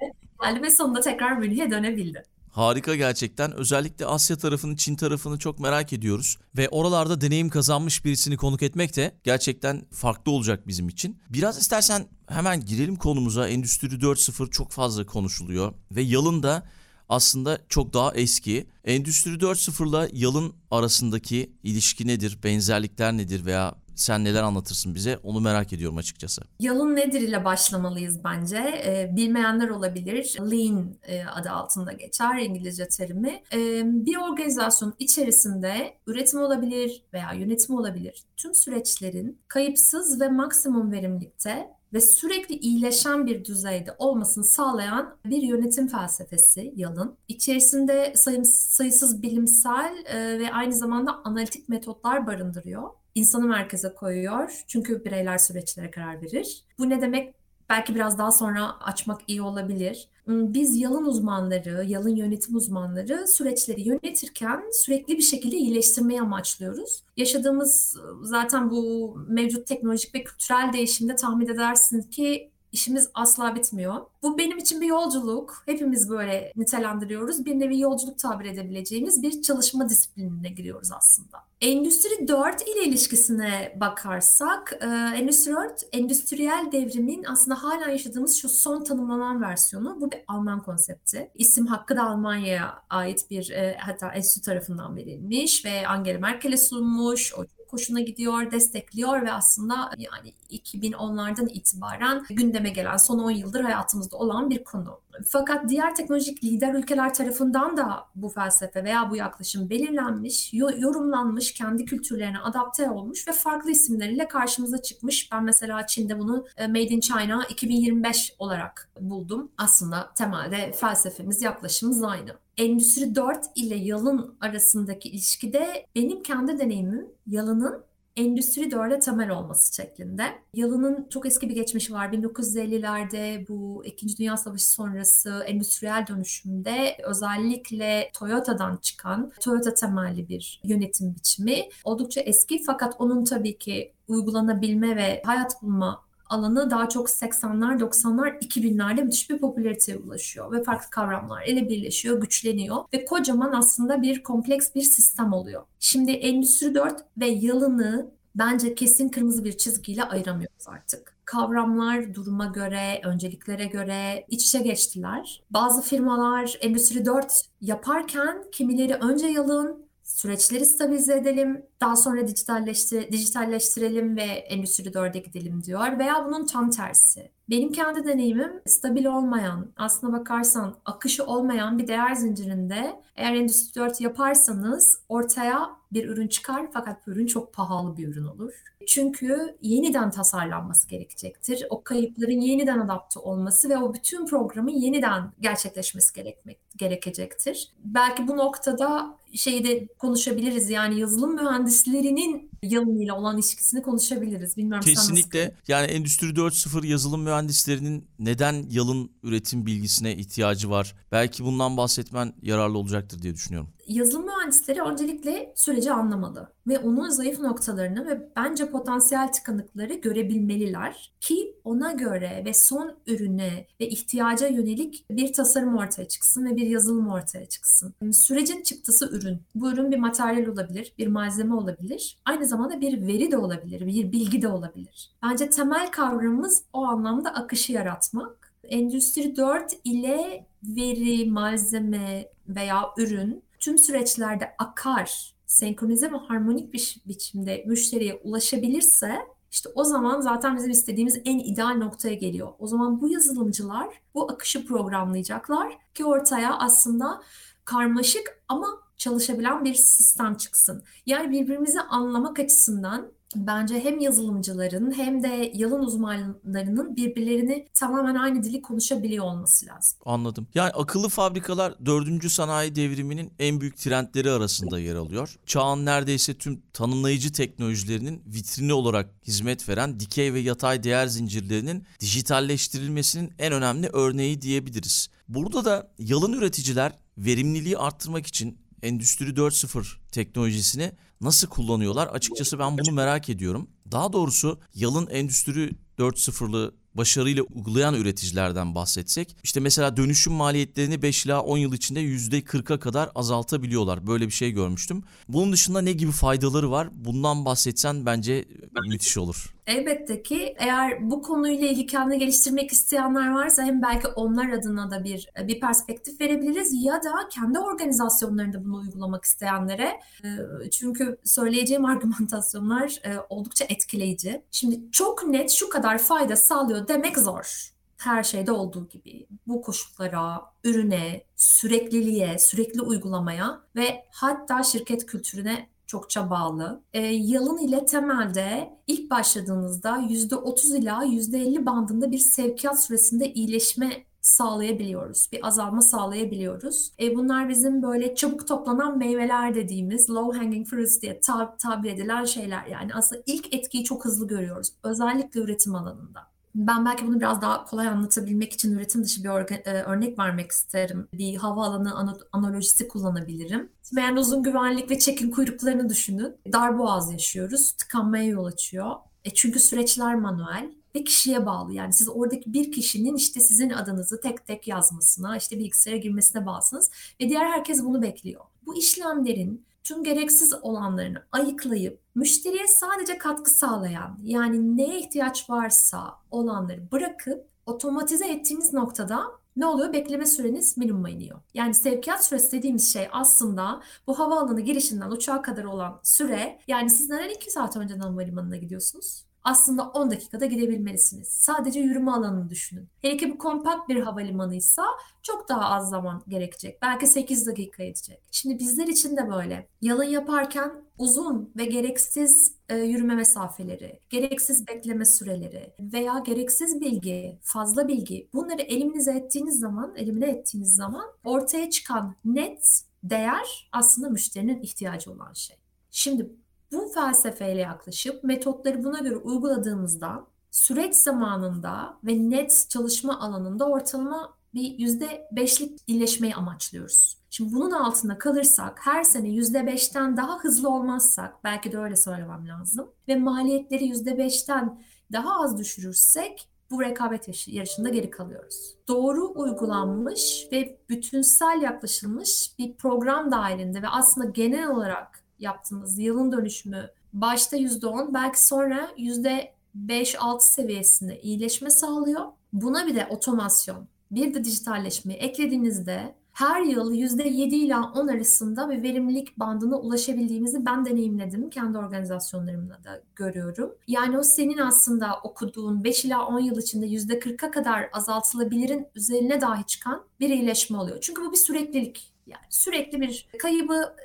geldi 0.44 0.62
ve 0.62 0.70
sonunda 0.70 1.00
tekrar 1.00 1.38
Münih'e 1.38 1.72
dönebildi. 1.72 2.24
Harika 2.52 2.96
gerçekten. 2.96 3.52
Özellikle 3.54 4.06
Asya 4.06 4.38
tarafını, 4.38 4.78
Çin 4.78 4.96
tarafını 4.96 5.40
çok 5.40 5.60
merak 5.60 5.94
ediyoruz. 5.94 6.38
Ve 6.58 6.70
oralarda 6.70 7.22
deneyim 7.22 7.50
kazanmış 7.50 8.06
birisini 8.06 8.38
konuk 8.38 8.64
etmek 8.64 8.96
de 8.96 9.16
gerçekten 9.24 9.86
farklı 9.92 10.32
olacak 10.32 10.68
bizim 10.68 10.90
için. 10.90 11.20
Biraz 11.30 11.58
istersen 11.58 12.08
hemen 12.28 12.66
girelim 12.66 12.96
konumuza. 12.96 13.48
Endüstri 13.48 13.88
4.0 13.88 14.52
çok 14.52 14.72
fazla 14.72 15.06
konuşuluyor. 15.06 15.74
Ve 15.92 16.02
Yalın 16.02 16.44
da 16.44 16.68
aslında 17.10 17.60
çok 17.70 17.94
daha 17.94 18.14
eski. 18.14 18.68
Endüstri 18.86 19.32
4.0 19.32 19.90
ile 19.90 20.10
Yalın 20.14 20.54
arasındaki 20.72 21.52
ilişki 21.64 22.08
nedir? 22.08 22.40
Benzerlikler 22.44 23.18
nedir 23.18 23.46
veya 23.46 23.76
sen 23.98 24.24
neler 24.24 24.44
anlatırsın 24.44 24.96
bize 24.96 25.18
onu 25.24 25.40
merak 25.40 25.74
ediyorum 25.74 25.98
açıkçası. 25.98 26.42
Yalın 26.60 26.96
nedir 26.96 27.22
ile 27.22 27.46
başlamalıyız 27.46 28.24
bence. 28.24 28.58
E, 28.58 29.16
bilmeyenler 29.16 29.70
olabilir. 29.70 30.38
Lean 30.52 30.96
e, 31.08 31.26
adı 31.26 31.50
altında 31.50 31.92
geçer 31.92 32.38
İngilizce 32.38 32.88
terimi. 32.88 33.42
E, 33.54 33.82
bir 34.06 34.18
organizasyon 34.18 34.94
içerisinde 35.00 35.98
üretim 36.08 36.40
olabilir 36.40 37.04
veya 37.14 37.34
yönetim 37.34 37.76
olabilir. 37.76 38.24
Tüm 38.38 38.56
süreçlerin 38.56 39.40
kayıpsız 39.48 40.22
ve 40.22 40.30
maksimum 40.30 40.92
verimlilikte 40.92 41.78
ve 41.94 42.02
sürekli 42.02 42.56
iyileşen 42.56 43.26
bir 43.26 43.46
düzeyde 43.46 43.96
olmasını 43.98 44.44
sağlayan 44.44 45.16
bir 45.26 45.42
yönetim 45.42 45.88
felsefesi 45.88 46.74
Yalın. 46.76 47.18
İçerisinde 47.28 48.14
sayısız 48.44 49.22
bilimsel 49.22 50.06
e, 50.06 50.40
ve 50.40 50.54
aynı 50.54 50.74
zamanda 50.74 51.12
analitik 51.24 51.70
metotlar 51.70 52.28
barındırıyor 52.28 52.90
insanı 53.18 53.48
merkeze 53.48 53.94
koyuyor. 53.94 54.64
Çünkü 54.68 55.06
bireyler 55.06 55.38
süreçlere 55.38 55.92
karar 55.92 56.22
verir. 56.22 56.64
Bu 56.80 56.90
ne 56.90 57.02
demek? 57.02 57.34
Belki 57.70 57.96
biraz 57.96 58.18
daha 58.18 58.32
sonra 58.32 58.80
açmak 58.82 59.22
iyi 59.28 59.42
olabilir. 59.42 60.08
Hmm, 60.26 60.54
biz 60.54 60.78
yalın 60.78 61.06
uzmanları, 61.06 61.86
yalın 61.88 62.16
yönetim 62.16 62.56
uzmanları 62.56 63.28
süreçleri 63.28 63.82
yönetirken 63.82 64.64
sürekli 64.72 65.18
bir 65.18 65.24
şekilde 65.24 65.56
iyileştirmeyi 65.56 66.22
amaçlıyoruz. 66.22 67.04
Yaşadığımız 67.18 67.98
zaten 68.22 68.72
bu 68.72 69.14
mevcut 69.28 69.68
teknolojik 69.68 70.16
ve 70.16 70.24
kültürel 70.24 70.74
değişimde 70.74 71.16
tahmin 71.16 71.48
edersiniz 71.48 72.10
ki 72.10 72.52
işimiz 72.78 73.10
asla 73.14 73.56
bitmiyor. 73.56 73.96
Bu 74.24 74.38
benim 74.38 74.58
için 74.58 74.82
bir 74.82 74.86
yolculuk. 74.86 75.64
Hepimiz 75.66 76.10
böyle 76.10 76.52
nitelendiriyoruz. 76.56 77.46
Bir 77.46 77.60
nevi 77.60 77.80
yolculuk 77.80 78.20
tabir 78.20 78.46
edebileceğimiz 78.46 79.24
bir 79.24 79.42
çalışma 79.42 79.90
disiplinine 79.90 80.50
giriyoruz 80.50 80.92
aslında. 80.92 81.38
Endüstri 81.62 82.28
4 82.28 82.62
ile 82.62 82.84
ilişkisine 82.84 83.78
bakarsak, 83.80 84.74
e, 84.82 84.86
Endüstri 85.18 85.52
4, 85.52 85.84
endüstriyel 85.92 86.70
devrimin 86.72 87.24
aslında 87.24 87.64
hala 87.64 87.92
yaşadığımız 87.92 88.38
şu 88.38 88.50
son 88.50 88.84
tanımlanan 88.84 89.42
versiyonu. 89.42 89.98
Bu 90.02 90.12
bir 90.12 90.20
Alman 90.28 90.64
konsepti. 90.64 91.32
İsim 91.36 91.68
hakkı 91.68 91.96
da 91.96 92.04
Almanya'ya 92.04 92.84
ait 92.90 93.32
bir 93.32 93.50
e, 93.50 93.78
hatta 93.80 94.12
enstitü 94.12 94.46
tarafından 94.46 94.96
verilmiş 94.96 95.66
ve 95.66 95.88
Angela 95.88 96.20
Merkel'e 96.20 96.58
sunmuş. 96.58 97.34
O 97.34 97.46
hoşuna 97.70 98.00
gidiyor, 98.00 98.52
destekliyor 98.52 99.22
ve 99.22 99.32
aslında 99.32 99.92
yani 99.98 100.34
2010'lardan 100.52 101.50
itibaren 101.50 102.26
gündeme 102.30 102.70
gelen 102.70 102.98
son 102.98 103.20
10 103.20 103.32
yıldır 103.32 103.62
hayatımızda 103.62 104.18
olan 104.18 104.50
bir 104.50 104.64
konu 104.64 105.00
Fakat 105.26 105.70
diğer 105.70 105.96
teknolojik 105.96 106.44
lider 106.44 106.74
ülkeler 106.74 107.14
tarafından 107.14 107.78
da 107.78 108.04
bu 108.16 108.30
felsefe 108.30 108.84
veya 108.84 109.10
bu 109.10 109.16
yaklaşım 109.16 109.70
belirlenmiş, 109.70 110.54
yorumlanmış, 110.54 111.54
kendi 111.54 111.86
kültürlerine 111.86 112.40
adapte 112.40 112.90
olmuş 112.90 113.28
ve 113.28 113.32
farklı 113.32 113.72
isimleriyle 113.72 114.28
karşımıza 114.28 114.82
çıkmış. 114.82 115.32
Ben 115.32 115.44
mesela 115.44 115.88
Çin'de 115.88 116.20
bunu 116.20 116.46
e, 116.58 116.68
Made 116.68 116.82
in 116.82 117.00
China 117.00 117.46
2025 117.50 118.36
olarak 118.40 118.90
buldum. 119.00 119.52
Aslında 119.58 120.12
temelde 120.16 120.72
felsefemiz, 120.72 121.42
yaklaşımımız 121.42 122.04
aynı. 122.04 122.32
Endüstri 122.58 123.16
4 123.16 123.46
ile 123.56 123.76
yalın 123.76 124.36
arasındaki 124.42 125.10
ilişkide 125.10 125.86
benim 125.96 126.24
kendi 126.24 126.60
deneyimim 126.60 127.08
yalının 127.28 127.88
Endüstri 128.18 128.62
4'e 128.62 129.00
temel 129.00 129.30
olması 129.30 129.76
şeklinde. 129.76 130.24
Yalının 130.54 131.08
çok 131.10 131.26
eski 131.26 131.50
bir 131.50 131.56
geçmişi 131.56 131.94
var. 131.94 132.08
1950'lerde 132.14 133.48
bu 133.48 133.86
2. 133.86 134.18
Dünya 134.18 134.38
Savaşı 134.38 134.72
sonrası 134.72 135.44
endüstriyel 135.48 136.06
dönüşümde 136.08 136.98
özellikle 137.04 138.12
Toyota'dan 138.14 138.78
çıkan 138.78 139.32
Toyota 139.42 139.74
temelli 139.74 140.30
bir 140.30 140.62
yönetim 140.64 141.16
biçimi. 141.16 141.70
Oldukça 141.84 142.22
eski 142.22 142.64
fakat 142.64 142.96
onun 143.00 143.24
tabii 143.24 143.58
ki 143.58 143.94
uygulanabilme 144.08 144.96
ve 144.96 145.22
hayat 145.26 145.62
bulma 145.62 146.07
alanı 146.30 146.72
daha 146.72 146.90
çok 146.90 147.10
80'ler, 147.10 147.80
90'lar, 147.80 148.40
2000'lerde 148.40 149.04
müthiş 149.04 149.30
bir 149.30 149.38
popülariteye 149.38 149.98
ulaşıyor 149.98 150.52
ve 150.52 150.64
farklı 150.64 150.90
kavramlar 150.90 151.44
ele 151.44 151.70
birleşiyor, 151.70 152.22
güçleniyor 152.22 152.78
ve 152.94 153.06
kocaman 153.06 153.54
aslında 153.54 154.02
bir 154.02 154.24
kompleks 154.24 154.76
bir 154.76 154.82
sistem 154.82 155.34
oluyor. 155.34 155.64
Şimdi 155.80 156.12
Endüstri 156.12 156.76
4 156.76 157.04
ve 157.18 157.28
yalını 157.28 158.12
bence 158.36 158.76
kesin 158.76 159.10
kırmızı 159.10 159.44
bir 159.44 159.58
çizgiyle 159.58 160.04
ayıramıyoruz 160.04 160.68
artık. 160.68 161.18
Kavramlar 161.26 162.14
duruma 162.14 162.46
göre, 162.46 163.02
önceliklere 163.04 163.66
göre 163.66 164.26
iç 164.30 164.46
içe 164.46 164.60
geçtiler. 164.60 165.44
Bazı 165.50 165.82
firmalar 165.82 166.58
Endüstri 166.62 167.06
4 167.06 167.42
yaparken 167.62 168.44
kimileri 168.52 168.94
önce 168.94 169.28
yalın, 169.28 169.87
süreçleri 170.08 170.66
stabilize 170.66 171.18
edelim, 171.18 171.66
daha 171.82 171.96
sonra 171.96 172.28
dijitalleştir 172.28 173.12
dijitalleştirelim 173.12 174.18
ve 174.18 174.24
Endüstri 174.24 174.90
4'e 174.90 175.20
gidelim 175.20 175.64
diyor 175.64 176.00
veya 176.00 176.26
bunun 176.26 176.46
tam 176.46 176.70
tersi. 176.70 177.32
Benim 177.50 177.72
kendi 177.72 178.06
deneyimim 178.06 178.62
stabil 178.66 179.06
olmayan, 179.06 179.72
aslına 179.78 180.20
bakarsan 180.20 180.76
akışı 180.86 181.26
olmayan 181.26 181.78
bir 181.78 181.88
değer 181.88 182.16
zincirinde 182.16 183.02
eğer 183.16 183.34
Endüstri 183.34 183.82
4 183.82 184.02
yaparsanız 184.02 185.00
ortaya 185.10 185.77
bir 185.94 186.10
ürün 186.10 186.28
çıkar 186.28 186.68
fakat 186.74 187.08
bu 187.08 187.12
ürün 187.12 187.28
çok 187.28 187.54
pahalı 187.54 187.98
bir 187.98 188.08
ürün 188.08 188.26
olur. 188.26 188.54
Çünkü 188.88 189.58
yeniden 189.62 190.12
tasarlanması 190.12 190.88
gerekecektir. 190.88 191.64
O 191.70 191.84
kayıpların 191.84 192.42
yeniden 192.42 192.80
adapte 192.80 193.20
olması 193.20 193.70
ve 193.70 193.78
o 193.78 193.94
bütün 193.94 194.26
programın 194.26 194.72
yeniden 194.72 195.32
gerçekleşmesi 195.42 196.14
gerekmek, 196.14 196.58
gerekecektir. 196.78 197.72
Belki 197.86 198.28
bu 198.28 198.38
noktada 198.38 199.18
şeyi 199.34 199.64
de 199.64 199.88
konuşabiliriz 200.00 200.70
yani 200.70 201.00
yazılım 201.00 201.36
mühendislerinin 201.36 202.52
ile 202.62 203.14
olan 203.14 203.36
ilişkisini 203.38 203.82
konuşabiliriz. 203.82 204.58
Bilmiyorum 204.58 204.86
Kesinlikle 204.86 205.56
yani 205.68 205.88
Endüstri 205.88 206.28
4.0 206.28 206.88
yazılım 206.88 207.22
mühendislerinin 207.22 208.08
neden 208.20 208.66
yalın 208.70 209.12
üretim 209.24 209.66
bilgisine 209.66 210.16
ihtiyacı 210.16 210.70
var? 210.70 210.96
Belki 211.12 211.44
bundan 211.44 211.78
bahsetmen 211.78 212.34
yararlı 212.42 212.78
olacaktır 212.78 213.22
diye 213.22 213.34
düşünüyorum 213.34 213.70
yazılım 213.88 214.26
mühendisleri 214.26 214.82
öncelikle 214.82 215.54
süreci 215.56 215.92
anlamalı 215.92 216.48
ve 216.68 216.80
onun 216.80 217.10
zayıf 217.10 217.40
noktalarını 217.40 218.08
ve 218.08 218.30
bence 218.36 218.72
potansiyel 218.72 219.32
tıkanıkları 219.32 219.94
görebilmeliler 219.94 221.14
ki 221.20 221.56
ona 221.64 221.92
göre 221.92 222.44
ve 222.46 222.54
son 222.54 222.96
ürüne 223.08 223.68
ve 223.82 223.90
ihtiyaca 223.90 224.48
yönelik 224.48 225.06
bir 225.12 225.34
tasarım 225.34 225.78
ortaya 225.78 226.08
çıksın 226.08 226.46
ve 226.46 226.56
bir 226.56 226.68
yazılım 226.68 227.08
ortaya 227.08 227.46
çıksın. 227.46 227.94
Sürecin 228.12 228.64
çıktısı 228.64 229.10
ürün. 229.12 229.42
Bu 229.56 229.72
ürün 229.72 229.92
bir 229.92 229.98
materyal 229.98 230.48
olabilir, 230.48 230.94
bir 230.98 231.08
malzeme 231.08 231.56
olabilir. 231.56 232.18
Aynı 232.26 232.46
zamanda 232.46 232.82
bir 232.82 233.08
veri 233.08 233.32
de 233.32 233.38
olabilir, 233.38 233.88
bir 233.88 234.12
bilgi 234.12 234.42
de 234.42 234.48
olabilir. 234.48 235.12
Bence 235.24 235.50
temel 235.50 235.92
kavramımız 235.92 236.64
o 236.74 236.84
anlamda 236.84 237.34
akışı 237.34 237.74
yaratmak. 237.74 238.54
Endüstri 238.64 239.36
4 239.36 239.74
ile 239.84 240.46
veri, 240.64 241.32
malzeme 241.32 242.30
veya 242.48 242.82
ürün 242.98 243.44
tüm 243.68 243.78
süreçlerde 243.78 244.56
akar, 244.58 245.34
senkronize 245.46 246.12
ve 246.12 246.18
harmonik 246.18 246.74
bir 246.74 247.02
biçimde 247.06 247.64
müşteriye 247.68 248.22
ulaşabilirse 248.24 249.18
işte 249.52 249.70
o 249.76 249.84
zaman 249.84 250.22
zaten 250.22 250.56
bizim 250.56 250.72
istediğimiz 250.72 251.22
en 251.26 251.40
ideal 251.40 251.76
noktaya 251.76 252.14
geliyor. 252.14 252.54
O 252.60 252.68
zaman 252.68 253.02
bu 253.02 253.10
yazılımcılar 253.10 253.88
bu 254.16 254.32
akışı 254.32 254.66
programlayacaklar 254.66 255.78
ki 255.94 256.06
ortaya 256.06 256.58
aslında 256.58 257.22
karmaşık 257.66 258.42
ama 258.48 258.68
çalışabilen 258.98 259.66
bir 259.66 259.74
sistem 259.74 260.36
çıksın. 260.36 260.84
Yani 261.06 261.32
birbirimizi 261.32 261.82
anlamak 261.82 262.40
açısından 262.40 263.12
bence 263.36 263.84
hem 263.84 264.00
yazılımcıların 264.00 264.92
hem 264.92 265.24
de 265.24 265.52
yalın 265.54 265.80
uzmanlarının 265.80 266.96
birbirlerini 266.96 267.68
tamamen 267.74 268.16
aynı 268.16 268.44
dili 268.44 268.62
konuşabiliyor 268.62 269.26
olması 269.26 269.66
lazım. 269.66 270.00
Anladım. 270.06 270.48
Yani 270.56 270.72
akıllı 270.72 271.10
fabrikalar 271.10 271.86
4. 271.86 272.32
sanayi 272.32 272.76
devriminin 272.76 273.34
en 273.40 273.62
büyük 273.62 273.78
trendleri 273.78 274.32
arasında 274.32 274.80
yer 274.80 274.96
alıyor. 274.96 275.36
Çağın 275.46 275.86
neredeyse 275.86 276.34
tüm 276.34 276.62
tanımlayıcı 276.74 277.32
teknolojilerinin 277.32 278.22
vitrini 278.26 278.74
olarak 278.74 279.10
hizmet 279.28 279.70
veren 279.70 280.00
dikey 280.00 280.34
ve 280.34 280.40
yatay 280.40 280.84
değer 280.84 281.08
zincirlerinin 281.08 281.84
dijitalleştirilmesinin 282.00 283.34
en 283.40 283.54
önemli 283.54 283.90
örneği 283.94 284.42
diyebiliriz. 284.42 285.10
Burada 285.28 285.66
da 285.66 285.92
yalın 286.00 286.34
üreticiler 286.34 286.92
verimliliği 287.18 287.78
arttırmak 287.78 288.28
için 288.28 288.58
Endüstri 288.84 289.26
4.0 289.26 289.98
teknolojisini 290.12 290.92
nasıl 291.22 291.48
kullanıyorlar? 291.48 292.08
Açıkçası 292.08 292.60
ben 292.60 292.78
bunu 292.78 292.92
merak 292.92 293.30
ediyorum. 293.30 293.70
Daha 293.92 294.14
doğrusu 294.14 294.60
yalın 294.74 295.08
Endüstri 295.08 295.72
4.0'lı 296.00 296.76
başarıyla 296.98 297.44
uygulayan 297.44 297.96
üreticilerden 297.96 298.76
bahsetsek 298.76 299.36
işte 299.44 299.60
mesela 299.60 299.98
dönüşüm 299.98 300.34
maliyetlerini 300.34 301.02
5 301.02 301.26
ila 301.26 301.42
10 301.42 301.58
yıl 301.58 301.74
içinde 301.74 302.02
%40'a 302.02 302.80
kadar 302.80 303.10
azaltabiliyorlar. 303.16 304.08
Böyle 304.08 304.26
bir 304.26 304.32
şey 304.32 304.52
görmüştüm. 304.52 305.04
Bunun 305.30 305.54
dışında 305.54 305.82
ne 305.82 305.94
gibi 305.94 306.12
faydaları 306.12 306.72
var? 306.72 306.90
Bundan 306.92 307.46
bahsetsen 307.46 308.06
bence 308.06 308.46
müthiş 308.88 309.18
olur. 309.18 309.58
Elbette 309.68 310.24
ki 310.24 310.56
eğer 310.58 311.12
bu 311.12 311.22
konuyla 311.22 311.68
ilgili 311.68 311.86
kendini 311.86 312.20
geliştirmek 312.20 312.72
isteyenler 312.72 313.32
varsa 313.32 313.64
hem 313.64 313.82
belki 313.82 314.08
onlar 314.08 314.50
adına 314.50 314.92
da 314.92 315.04
bir 315.04 315.28
bir 315.44 315.60
perspektif 315.60 316.22
verebiliriz 316.22 316.84
ya 316.86 316.94
da 316.94 317.14
kendi 317.32 317.60
organizasyonlarında 317.60 318.66
bunu 318.66 318.78
uygulamak 318.78 319.24
isteyenlere 319.26 320.00
e, 320.24 320.30
çünkü 320.72 321.18
söyleyeceğim 321.24 321.86
argümantasyonlar 321.98 323.00
e, 323.04 323.18
oldukça 323.30 323.66
etkileyici. 323.66 324.42
Şimdi 324.52 324.92
çok 324.92 325.28
net 325.28 325.52
şu 325.52 325.70
kadar 325.70 325.98
fayda 325.98 326.36
sağlıyor 326.36 326.87
demek 326.88 327.18
zor 327.18 327.72
her 327.98 328.24
şeyde 328.24 328.52
olduğu 328.52 328.90
gibi 328.90 329.28
bu 329.48 329.62
koşullara, 329.62 330.42
ürüne, 330.64 331.24
sürekliliğe, 331.36 332.40
sürekli 332.40 332.82
uygulamaya 332.82 333.62
ve 333.76 334.06
hatta 334.12 334.64
şirket 334.64 335.06
kültürüne 335.06 335.70
çokça 335.88 336.30
bağlı. 336.30 336.82
E, 336.94 337.02
yalın 337.02 337.58
ile 337.58 337.86
temelde 337.86 338.78
ilk 338.88 339.12
başladığınızda 339.12 339.98
%30 339.98 340.78
ila 340.78 341.04
%50 341.04 341.66
bandında 341.66 342.12
bir 342.12 342.18
sevkiyat 342.18 342.84
süresinde 342.84 343.34
iyileşme 343.34 344.06
sağlayabiliyoruz. 344.22 345.30
Bir 345.32 345.48
azalma 345.48 345.82
sağlayabiliyoruz. 345.82 346.92
E 347.02 347.16
bunlar 347.16 347.50
bizim 347.50 347.82
böyle 347.84 348.16
çabuk 348.16 348.48
toplanan 348.48 348.98
meyveler 348.98 349.56
dediğimiz 349.56 350.10
low 350.10 350.38
hanging 350.38 350.68
fruits 350.68 351.02
diye 351.02 351.20
tab- 351.20 351.58
tabir 351.58 351.92
edilen 351.92 352.26
şeyler. 352.26 352.66
Yani 352.66 352.94
aslında 352.94 353.22
ilk 353.26 353.54
etkiyi 353.54 353.84
çok 353.84 354.06
hızlı 354.06 354.28
görüyoruz. 354.28 354.74
Özellikle 354.84 355.40
üretim 355.40 355.76
alanında. 355.76 356.37
Ben 356.58 356.86
belki 356.86 357.08
bunu 357.08 357.20
biraz 357.20 357.42
daha 357.42 357.66
kolay 357.66 357.88
anlatabilmek 357.88 358.54
için 358.54 358.74
üretim 358.74 359.04
dışı 359.04 359.24
bir 359.24 359.30
e, 359.30 359.84
örnek 359.84 360.20
vermek 360.20 360.52
isterim. 360.52 361.08
Bir 361.14 361.36
havaalanı 361.36 362.18
analojisi 362.32 362.88
kullanabilirim. 362.88 363.70
Veya 363.96 364.16
uzun 364.16 364.44
güvenlik 364.44 364.92
ve 364.92 365.00
çekim 365.00 365.32
kuyruklarını 365.32 365.90
düşünün. 365.90 366.36
Dar 366.54 366.80
boğaz 366.80 367.12
yaşıyoruz. 367.12 367.72
Tıkanmaya 367.72 368.24
yol 368.24 368.46
açıyor. 368.46 368.96
E 369.26 369.34
çünkü 369.34 369.60
süreçler 369.60 370.16
manuel 370.16 370.72
ve 370.96 371.04
kişiye 371.04 371.46
bağlı. 371.46 371.74
Yani 371.74 371.94
siz 371.94 372.10
oradaki 372.10 372.54
bir 372.54 372.72
kişinin 372.72 373.16
işte 373.16 373.40
sizin 373.40 373.70
adınızı 373.70 374.22
tek 374.22 374.48
tek 374.48 374.68
yazmasına, 374.68 375.38
işte 375.38 375.60
bilgisayara 375.60 376.00
girmesine 376.00 376.46
bağlısınız 376.46 376.92
ve 377.22 377.30
diğer 377.30 377.46
herkes 377.46 377.84
bunu 377.84 378.02
bekliyor. 378.02 378.42
Bu 378.66 378.78
işlemlerin 378.78 379.66
tüm 379.88 380.04
gereksiz 380.04 380.54
olanlarını 380.62 381.24
ayıklayıp 381.32 382.00
müşteriye 382.16 382.68
sadece 382.68 383.18
katkı 383.18 383.52
sağlayan 383.52 384.20
yani 384.24 384.78
neye 384.78 385.00
ihtiyaç 385.00 385.50
varsa 385.50 386.16
olanları 386.32 386.92
bırakıp 386.92 387.48
otomatize 387.66 388.28
ettiğiniz 388.28 388.74
noktada 388.74 389.24
ne 389.56 389.66
oluyor? 389.66 389.94
Bekleme 389.94 390.26
süreniz 390.26 390.78
minimuma 390.78 391.10
iniyor. 391.10 391.40
Yani 391.54 391.74
sevkiyat 391.74 392.26
süresi 392.26 392.52
dediğimiz 392.52 392.94
şey 392.94 393.08
aslında 393.12 393.82
bu 394.08 394.20
havaalanı 394.20 394.62
girişinden 394.62 395.12
uçağa 395.12 395.42
kadar 395.42 395.64
olan 395.64 396.00
süre. 396.04 396.60
Yani 396.68 396.90
siz 396.90 397.10
neden 397.10 397.30
2 397.30 397.52
saat 397.52 397.78
önceden 397.78 398.00
havalimanına 398.00 398.58
gidiyorsunuz? 398.58 399.27
Aslında 399.48 399.84
10 399.84 400.12
dakikada 400.12 400.46
gidebilmelisiniz. 400.46 401.28
Sadece 401.28 401.80
yürüme 401.80 402.12
alanını 402.12 402.50
düşünün. 402.50 402.90
Hele 403.02 403.18
ki 403.18 403.32
bu 403.32 403.38
kompakt 403.38 403.90
bir 403.90 404.02
havalimanıysa 404.02 404.84
çok 405.24 405.50
daha 405.50 405.70
az 405.70 405.90
zaman 405.90 406.24
gerekecek. 406.28 406.82
Belki 406.82 407.08
8 407.08 407.48
dakika 407.48 407.84
edecek. 407.84 408.22
Şimdi 408.32 408.60
bizler 408.60 408.88
için 408.88 409.18
de 409.18 409.30
böyle. 409.30 409.68
Yalın 409.82 410.04
yaparken 410.04 410.72
uzun 410.98 411.52
ve 411.58 411.66
gereksiz 411.66 412.56
e, 412.70 412.76
yürüme 412.78 413.16
mesafeleri, 413.16 414.00
gereksiz 414.10 414.68
bekleme 414.68 415.06
süreleri 415.06 415.74
veya 415.80 416.20
gereksiz 416.20 416.82
bilgi, 416.82 417.40
fazla 417.42 417.88
bilgi 417.88 418.30
bunları 418.34 418.62
eliminize 418.62 419.12
ettiğiniz 419.12 419.60
zaman, 419.60 419.96
elimine 419.96 420.30
ettiğiniz 420.30 420.76
zaman 420.76 421.06
ortaya 421.24 421.70
çıkan 421.70 422.16
net 422.26 422.84
değer 423.04 423.70
aslında 423.72 424.10
müşterinin 424.10 424.62
ihtiyacı 424.62 425.12
olan 425.12 425.34
şey. 425.34 425.58
Şimdi 425.92 426.30
bu 426.72 426.92
felsefeyle 426.94 427.62
yaklaşıp 427.62 428.24
metotları 428.24 428.84
buna 428.84 429.00
göre 429.00 429.16
uyguladığımızda 429.16 430.28
süreç 430.52 430.96
zamanında 430.96 431.98
ve 432.04 432.30
net 432.30 432.66
çalışma 432.70 433.20
alanında 433.20 433.70
ortalama 433.70 434.38
bir 434.54 434.80
yüzde 434.80 435.28
beşlik 435.32 435.80
iyileşmeyi 435.88 436.36
amaçlıyoruz. 436.36 437.18
Şimdi 437.30 437.54
bunun 437.54 437.72
altında 437.72 438.18
kalırsak 438.18 438.80
her 438.84 439.04
sene 439.04 439.30
yüzde 439.30 439.68
beşten 439.68 440.18
daha 440.18 440.40
hızlı 440.40 440.70
olmazsak 440.70 441.44
belki 441.44 441.72
de 441.72 441.78
öyle 441.78 441.96
söylemem 441.96 442.48
lazım 442.48 442.92
ve 443.08 443.16
maliyetleri 443.16 443.86
yüzde 443.86 444.18
beşten 444.18 444.82
daha 445.12 445.42
az 445.44 445.58
düşürürsek 445.58 446.50
bu 446.72 446.82
rekabet 446.82 447.48
yarışında 447.48 447.90
geri 447.90 448.10
kalıyoruz. 448.10 448.76
Doğru 448.88 449.32
uygulanmış 449.36 450.48
ve 450.52 450.80
bütünsel 450.90 451.62
yaklaşılmış 451.62 452.52
bir 452.60 452.74
program 452.76 453.32
dahilinde 453.32 453.82
ve 453.82 453.88
aslında 453.88 454.30
genel 454.30 454.68
olarak 454.68 455.17
yaptığımız 455.40 456.00
yılın 456.00 456.32
dönüşümü 456.32 456.90
başta 457.14 457.58
%10 457.58 458.14
belki 458.14 458.46
sonra 458.46 458.92
%5-6 458.98 460.40
seviyesinde 460.40 461.22
iyileşme 461.22 461.70
sağlıyor. 461.70 462.26
Buna 462.54 462.88
bir 462.88 462.96
de 462.96 463.08
otomasyon, 463.10 463.88
bir 464.12 464.34
de 464.34 464.44
dijitalleşme 464.44 465.14
eklediğinizde 465.14 466.16
her 466.38 466.62
yıl 466.62 466.94
%7 466.94 467.56
ile 467.56 467.78
10 467.78 468.08
arasında 468.08 468.70
bir 468.70 468.84
verimlilik 468.84 469.40
bandına 469.40 469.78
ulaşabildiğimizi 469.78 470.66
ben 470.66 470.86
deneyimledim. 470.86 471.50
Kendi 471.50 471.78
organizasyonlarımda 471.78 472.84
da 472.84 473.02
görüyorum. 473.16 473.76
Yani 473.88 474.18
o 474.18 474.24
senin 474.24 474.58
aslında 474.58 475.20
okuduğun 475.24 475.84
5 475.84 476.06
ila 476.06 476.28
10 476.28 476.40
yıl 476.40 476.58
içinde 476.58 476.88
%40'a 476.88 477.52
kadar 477.52 477.90
azaltılabilirin 477.94 478.88
üzerine 478.96 479.42
dahi 479.42 479.66
çıkan 479.66 480.04
bir 480.20 480.30
iyileşme 480.30 480.78
oluyor. 480.78 480.98
Çünkü 481.02 481.22
bu 481.22 481.32
bir 481.32 481.38
süreklilik. 481.38 482.14
Yani 482.28 482.46
sürekli 482.50 483.02
bir 483.02 483.28
kaybı 483.40 483.96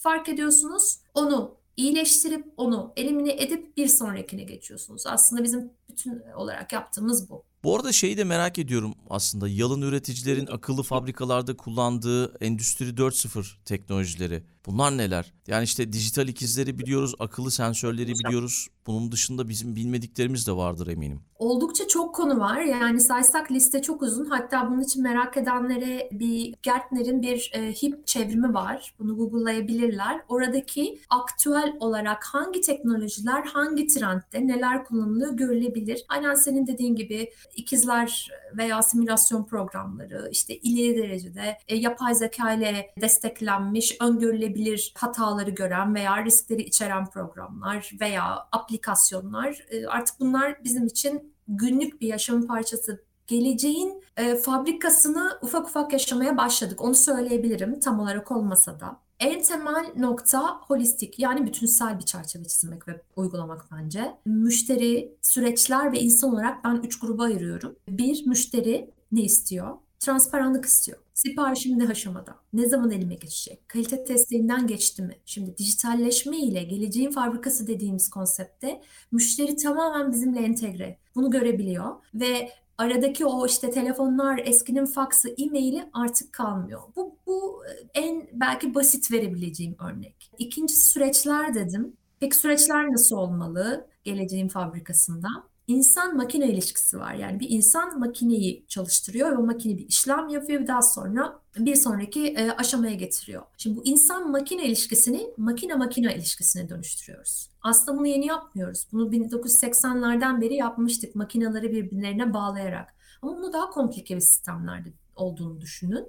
fark 0.00 0.28
ediyorsunuz. 0.28 0.98
Onu 1.14 1.54
iyileştirip 1.76 2.46
onu 2.56 2.92
elimine 2.96 3.32
edip 3.32 3.76
bir 3.76 3.88
sonrakine 3.88 4.44
geçiyorsunuz. 4.44 5.06
Aslında 5.06 5.44
bizim 5.44 5.70
bütün 5.90 6.22
olarak 6.36 6.72
yaptığımız 6.72 7.30
bu. 7.30 7.42
Bu 7.64 7.76
arada 7.76 7.92
şeyi 7.92 8.16
de 8.16 8.24
merak 8.24 8.58
ediyorum 8.58 8.94
aslında 9.10 9.48
yalın 9.48 9.82
üreticilerin 9.82 10.46
akıllı 10.46 10.82
fabrikalarda 10.82 11.56
kullandığı 11.56 12.44
Endüstri 12.44 12.86
4.0 12.86 13.64
teknolojileri. 13.64 14.42
Bunlar 14.66 14.98
neler? 14.98 15.32
Yani 15.46 15.64
işte 15.64 15.92
dijital 15.92 16.28
ikizleri 16.28 16.78
biliyoruz, 16.78 17.14
akıllı 17.18 17.50
sensörleri 17.50 18.12
biliyoruz. 18.24 18.68
Bunun 18.86 19.12
dışında 19.12 19.48
bizim 19.48 19.76
bilmediklerimiz 19.76 20.46
de 20.46 20.52
vardır 20.52 20.86
eminim. 20.86 21.20
Oldukça 21.38 21.88
çok 21.88 22.14
konu 22.14 22.40
var. 22.40 22.60
Yani 22.60 23.00
saysak 23.00 23.52
liste 23.52 23.82
çok 23.82 24.02
uzun. 24.02 24.24
Hatta 24.24 24.70
bunun 24.70 24.80
için 24.80 25.02
merak 25.02 25.36
edenlere 25.36 26.08
bir 26.12 26.54
Gartner'in 26.64 27.22
bir 27.22 27.50
e, 27.54 27.72
HIP 27.72 28.06
çevrimi 28.06 28.54
var. 28.54 28.94
Bunu 28.98 29.16
Google'layabilirler. 29.16 30.20
Oradaki 30.28 30.98
aktüel 31.10 31.76
olarak 31.80 32.24
hangi 32.24 32.60
teknolojiler 32.60 33.44
hangi 33.46 33.86
trendde 33.86 34.46
neler 34.46 34.84
kullanılıyor 34.84 35.32
görülebilir. 35.32 36.04
Aynen 36.08 36.34
senin 36.34 36.66
dediğin 36.66 36.96
gibi 36.96 37.30
ikizler 37.56 38.30
veya 38.56 38.82
simülasyon 38.82 39.44
programları 39.44 40.28
işte 40.32 40.56
ileri 40.56 40.96
derecede 40.96 41.58
e, 41.68 41.76
yapay 41.76 42.14
zeka 42.14 42.52
ile 42.52 42.94
desteklenmiş 43.00 43.96
öngörülebilir 44.00 44.55
hataları 44.94 45.50
gören 45.50 45.94
veya 45.94 46.24
riskleri 46.24 46.62
içeren 46.62 47.06
programlar 47.06 47.90
veya 48.00 48.48
aplikasyonlar 48.52 49.66
e, 49.70 49.86
artık 49.86 50.20
bunlar 50.20 50.64
bizim 50.64 50.86
için 50.86 51.34
günlük 51.48 52.00
bir 52.00 52.06
yaşamın 52.06 52.46
parçası 52.46 53.04
geleceğin 53.26 54.02
e, 54.16 54.36
fabrikasını 54.36 55.38
ufak 55.42 55.68
ufak 55.68 55.92
yaşamaya 55.92 56.36
başladık. 56.36 56.80
Onu 56.80 56.94
söyleyebilirim 56.94 57.80
tam 57.80 58.00
olarak 58.00 58.30
olmasa 58.30 58.80
da. 58.80 59.00
En 59.20 59.42
temel 59.42 59.92
nokta 59.96 60.60
holistik 60.60 61.18
yani 61.18 61.46
bütünsel 61.46 61.98
bir 61.98 62.04
çerçeve 62.04 62.44
çizmek 62.44 62.88
ve 62.88 63.02
uygulamak 63.16 63.64
bence. 63.72 64.16
Müşteri, 64.26 65.12
süreçler 65.22 65.92
ve 65.92 66.00
insan 66.00 66.34
olarak 66.34 66.64
ben 66.64 66.80
üç 66.84 66.98
gruba 66.98 67.24
ayırıyorum. 67.24 67.76
Bir, 67.88 68.26
müşteri 68.26 68.90
ne 69.12 69.22
istiyor? 69.22 69.76
Transparanlık 69.98 70.64
istiyor. 70.64 70.98
Siparişim 71.16 71.78
ne 71.78 71.88
aşamada? 71.88 72.36
Ne 72.52 72.68
zaman 72.68 72.90
elime 72.90 73.14
geçecek? 73.14 73.68
Kalite 73.68 74.04
testinden 74.04 74.66
geçti 74.66 75.02
mi? 75.02 75.16
Şimdi 75.24 75.56
dijitalleşme 75.56 76.36
ile 76.38 76.62
geleceğin 76.62 77.10
fabrikası 77.10 77.66
dediğimiz 77.66 78.10
konsepte 78.10 78.82
müşteri 79.12 79.56
tamamen 79.56 80.12
bizimle 80.12 80.40
entegre. 80.40 80.98
Bunu 81.14 81.30
görebiliyor 81.30 81.94
ve 82.14 82.50
aradaki 82.78 83.26
o 83.26 83.46
işte 83.46 83.70
telefonlar, 83.70 84.38
eskinin 84.44 84.86
faksı, 84.86 85.28
e-maili 85.38 85.90
artık 85.92 86.32
kalmıyor. 86.32 86.80
Bu, 86.96 87.16
bu 87.26 87.62
e, 87.66 88.00
en 88.00 88.28
belki 88.32 88.74
basit 88.74 89.12
verebileceğim 89.12 89.76
örnek. 89.80 90.30
İkinci 90.38 90.76
süreçler 90.76 91.54
dedim. 91.54 91.96
Peki 92.20 92.36
süreçler 92.36 92.92
nasıl 92.92 93.16
olmalı 93.16 93.86
geleceğin 94.04 94.48
fabrikasında? 94.48 95.28
İnsan 95.66 96.16
makine 96.16 96.48
ilişkisi 96.48 96.98
var. 96.98 97.14
Yani 97.14 97.40
bir 97.40 97.50
insan 97.50 97.98
makineyi 97.98 98.64
çalıştırıyor 98.68 99.32
ve 99.32 99.36
o 99.36 99.42
makine 99.42 99.78
bir 99.78 99.88
işlem 99.88 100.28
yapıyor 100.28 100.60
ve 100.60 100.66
daha 100.66 100.82
sonra 100.82 101.40
bir 101.58 101.74
sonraki 101.74 102.26
e, 102.26 102.50
aşamaya 102.50 102.94
getiriyor. 102.94 103.42
Şimdi 103.56 103.76
bu 103.76 103.86
insan 103.86 104.30
makine 104.30 104.66
ilişkisini 104.66 105.30
makine 105.36 105.74
makine 105.74 106.16
ilişkisine 106.16 106.68
dönüştürüyoruz. 106.68 107.50
Aslında 107.62 107.98
bunu 107.98 108.06
yeni 108.06 108.26
yapmıyoruz. 108.26 108.86
Bunu 108.92 109.10
1980'lerden 109.10 110.40
beri 110.40 110.54
yapmıştık 110.54 111.14
makineleri 111.14 111.72
birbirlerine 111.72 112.34
bağlayarak. 112.34 112.94
Ama 113.22 113.36
bunu 113.36 113.52
daha 113.52 113.70
komplike 113.70 114.16
bir 114.16 114.20
sistemlerde 114.20 114.88
olduğunu 115.16 115.60
düşünün. 115.60 116.04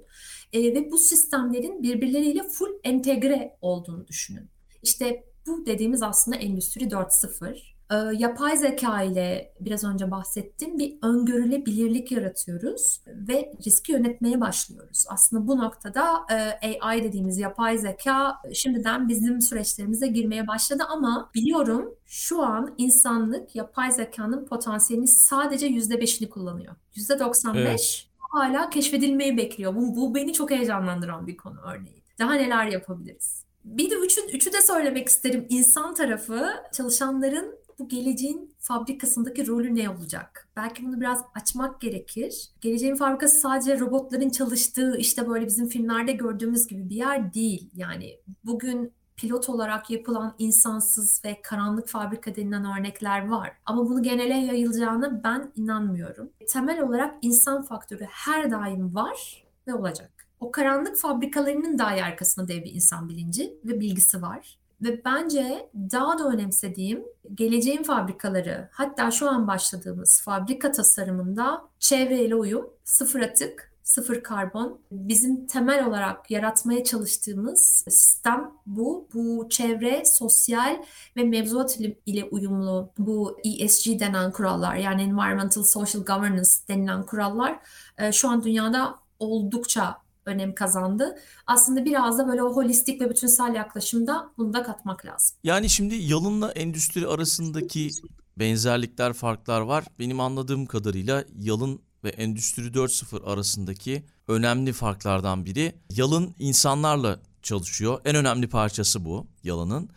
E, 0.52 0.74
ve 0.74 0.90
bu 0.90 0.98
sistemlerin 0.98 1.82
birbirleriyle 1.82 2.42
full 2.48 2.70
entegre 2.84 3.56
olduğunu 3.60 4.06
düşünün. 4.08 4.50
İşte 4.82 5.24
bu 5.46 5.66
dediğimiz 5.66 6.02
aslında 6.02 6.36
Endüstri 6.36 6.84
4.0 6.84 7.77
e, 7.90 7.96
yapay 7.96 8.56
zeka 8.56 9.02
ile 9.02 9.52
biraz 9.60 9.84
önce 9.84 10.10
bahsettim 10.10 10.78
bir 10.78 10.98
öngörülebilirlik 11.02 12.12
yaratıyoruz 12.12 13.00
ve 13.06 13.52
riski 13.66 13.92
yönetmeye 13.92 14.40
başlıyoruz. 14.40 15.04
Aslında 15.08 15.48
bu 15.48 15.58
noktada 15.58 16.26
e, 16.62 16.80
AI 16.80 17.04
dediğimiz 17.04 17.38
yapay 17.38 17.78
zeka 17.78 18.38
şimdiden 18.54 19.08
bizim 19.08 19.40
süreçlerimize 19.40 20.06
girmeye 20.06 20.46
başladı 20.46 20.82
ama 20.88 21.30
biliyorum 21.34 21.94
şu 22.06 22.42
an 22.42 22.74
insanlık 22.78 23.56
yapay 23.56 23.92
zekanın 23.92 24.46
potansiyelini 24.46 25.08
sadece 25.08 25.66
yüzde 25.66 26.00
beşini 26.00 26.30
kullanıyor. 26.30 26.74
Yüzde 26.94 27.18
95 27.18 27.64
evet. 27.66 28.06
hala 28.18 28.70
keşfedilmeyi 28.70 29.36
bekliyor. 29.36 29.74
Bu, 29.74 29.96
bu 29.96 30.14
beni 30.14 30.32
çok 30.32 30.50
heyecanlandıran 30.50 31.26
bir 31.26 31.36
konu 31.36 31.60
örneğin. 31.60 32.02
Daha 32.18 32.34
neler 32.34 32.66
yapabiliriz? 32.66 33.44
Bir 33.64 33.90
de 33.90 33.94
üçü, 33.94 34.20
üçü 34.20 34.52
de 34.52 34.62
söylemek 34.62 35.08
isterim. 35.08 35.46
İnsan 35.48 35.94
tarafı 35.94 36.48
çalışanların 36.72 37.58
bu 37.78 37.88
geleceğin 37.88 38.54
fabrikasındaki 38.58 39.46
rolü 39.46 39.74
ne 39.74 39.90
olacak? 39.90 40.48
Belki 40.56 40.86
bunu 40.86 41.00
biraz 41.00 41.24
açmak 41.34 41.80
gerekir. 41.80 42.50
Geleceğin 42.60 42.94
fabrikası 42.94 43.40
sadece 43.40 43.80
robotların 43.80 44.30
çalıştığı 44.30 44.96
işte 44.96 45.28
böyle 45.28 45.46
bizim 45.46 45.68
filmlerde 45.68 46.12
gördüğümüz 46.12 46.66
gibi 46.66 46.90
bir 46.90 46.96
yer 46.96 47.34
değil. 47.34 47.70
Yani 47.74 48.20
bugün 48.44 48.92
pilot 49.16 49.48
olarak 49.48 49.90
yapılan 49.90 50.34
insansız 50.38 51.24
ve 51.24 51.42
karanlık 51.42 51.88
fabrika 51.88 52.36
denilen 52.36 52.78
örnekler 52.78 53.28
var. 53.28 53.52
Ama 53.66 53.88
bunu 53.88 54.02
genele 54.02 54.34
yayılacağına 54.34 55.24
ben 55.24 55.52
inanmıyorum. 55.56 56.30
Temel 56.48 56.82
olarak 56.82 57.14
insan 57.22 57.62
faktörü 57.62 58.04
her 58.10 58.50
daim 58.50 58.94
var 58.94 59.44
ve 59.66 59.74
olacak. 59.74 60.10
O 60.40 60.50
karanlık 60.50 60.96
fabrikalarının 60.96 61.78
dahi 61.78 62.04
arkasında 62.04 62.48
dev 62.48 62.64
bir 62.64 62.74
insan 62.74 63.08
bilinci 63.08 63.54
ve 63.64 63.80
bilgisi 63.80 64.22
var. 64.22 64.57
Ve 64.82 65.04
bence 65.04 65.70
daha 65.74 66.18
da 66.18 66.28
önemsediğim 66.28 67.04
geleceğin 67.34 67.82
fabrikaları 67.82 68.68
hatta 68.72 69.10
şu 69.10 69.30
an 69.30 69.46
başladığımız 69.46 70.22
fabrika 70.24 70.72
tasarımında 70.72 71.64
çevreyle 71.78 72.34
uyum, 72.34 72.70
sıfır 72.84 73.20
atık, 73.20 73.72
sıfır 73.88 74.22
karbon. 74.22 74.80
Bizim 74.90 75.46
temel 75.46 75.86
olarak 75.86 76.30
yaratmaya 76.30 76.84
çalıştığımız 76.84 77.84
sistem 77.88 78.50
bu. 78.66 79.08
Bu 79.14 79.48
çevre, 79.50 80.02
sosyal 80.04 80.82
ve 81.16 81.24
mevzuat 81.24 81.78
ile 82.06 82.24
uyumlu 82.24 82.90
bu 82.98 83.38
ESG 83.44 84.00
denen 84.00 84.32
kurallar 84.32 84.74
yani 84.74 85.02
Environmental 85.02 85.62
Social 85.62 86.02
Governance 86.02 86.50
denilen 86.68 87.06
kurallar 87.06 87.58
e, 87.98 88.12
şu 88.12 88.28
an 88.28 88.42
dünyada 88.44 88.94
oldukça 89.18 89.96
önem 90.28 90.54
kazandı. 90.54 91.18
Aslında 91.46 91.84
biraz 91.84 92.18
da 92.18 92.28
böyle 92.28 92.42
o 92.42 92.56
holistik 92.56 93.00
ve 93.00 93.10
bütünsel 93.10 93.54
yaklaşımda 93.54 94.32
bunu 94.38 94.52
da 94.54 94.62
katmak 94.62 95.06
lazım. 95.06 95.36
Yani 95.44 95.70
şimdi 95.70 95.94
yalınla 95.94 96.52
endüstri 96.52 97.06
arasındaki 97.06 97.90
benzerlikler, 98.38 99.12
farklar 99.12 99.60
var. 99.60 99.84
Benim 99.98 100.20
anladığım 100.20 100.66
kadarıyla 100.66 101.24
Yalın 101.38 101.80
ve 102.04 102.08
Endüstri 102.08 102.62
4.0 102.62 103.24
arasındaki 103.24 104.04
önemli 104.28 104.72
farklardan 104.72 105.44
biri 105.44 105.74
Yalın 105.90 106.34
insanlarla 106.38 107.20
çalışıyor. 107.42 108.00
En 108.04 108.16
önemli 108.16 108.48
parçası 108.48 109.04
bu 109.04 109.26
Yalın'ın. 109.44 109.90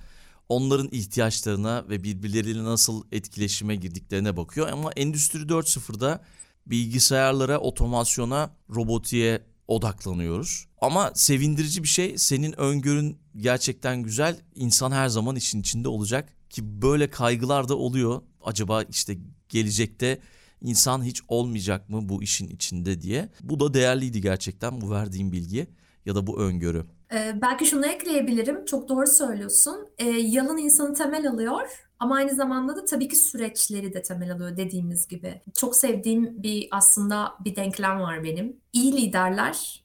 Onların 0.49 0.89
ihtiyaçlarına 0.91 1.85
ve 1.89 2.03
birbirleriyle 2.03 2.63
nasıl 2.63 3.03
etkileşime 3.11 3.75
girdiklerine 3.75 4.37
bakıyor. 4.37 4.67
Ama 4.67 4.91
Endüstri 4.91 5.39
4.0'da 5.39 6.21
bilgisayarlara, 6.65 7.59
otomasyona, 7.59 8.49
robotiğe 8.75 9.41
odaklanıyoruz. 9.67 10.67
Ama 10.81 11.11
sevindirici 11.15 11.83
bir 11.83 11.87
şey 11.87 12.17
senin 12.17 12.59
öngörün 12.59 13.17
gerçekten 13.37 14.03
güzel. 14.03 14.35
İnsan 14.55 14.91
her 14.91 15.07
zaman 15.07 15.35
işin 15.35 15.59
içinde 15.61 15.87
olacak 15.87 16.29
ki 16.49 16.81
böyle 16.81 17.09
kaygılar 17.09 17.69
da 17.69 17.77
oluyor. 17.77 18.21
Acaba 18.43 18.83
işte 18.83 19.17
gelecekte 19.49 20.19
insan 20.61 21.03
hiç 21.03 21.21
olmayacak 21.27 21.89
mı 21.89 22.09
bu 22.09 22.23
işin 22.23 22.47
içinde 22.47 23.01
diye. 23.01 23.29
Bu 23.41 23.59
da 23.59 23.73
değerliydi 23.73 24.21
gerçekten 24.21 24.81
bu 24.81 24.91
verdiğim 24.91 25.31
bilgi 25.31 25.67
ya 26.05 26.15
da 26.15 26.27
bu 26.27 26.39
öngörü. 26.39 26.85
Ee, 27.13 27.35
belki 27.41 27.65
şunu 27.65 27.85
ekleyebilirim. 27.85 28.65
Çok 28.65 28.89
doğru 28.89 29.07
söylüyorsun. 29.07 29.87
Ee, 29.97 30.09
yalın 30.09 30.57
insanı 30.57 30.93
temel 30.93 31.29
alıyor 31.29 31.61
ama 32.01 32.15
aynı 32.15 32.35
zamanda 32.35 32.75
da 32.75 32.85
tabii 32.85 33.07
ki 33.07 33.15
süreçleri 33.15 33.93
de 33.93 34.01
temel 34.01 34.33
alıyor 34.33 34.57
dediğimiz 34.57 35.07
gibi. 35.07 35.41
Çok 35.53 35.75
sevdiğim 35.75 36.43
bir 36.43 36.67
aslında 36.71 37.33
bir 37.45 37.55
denklem 37.55 37.99
var 37.99 38.23
benim. 38.23 38.57
İyi 38.73 38.93
liderler 38.93 39.83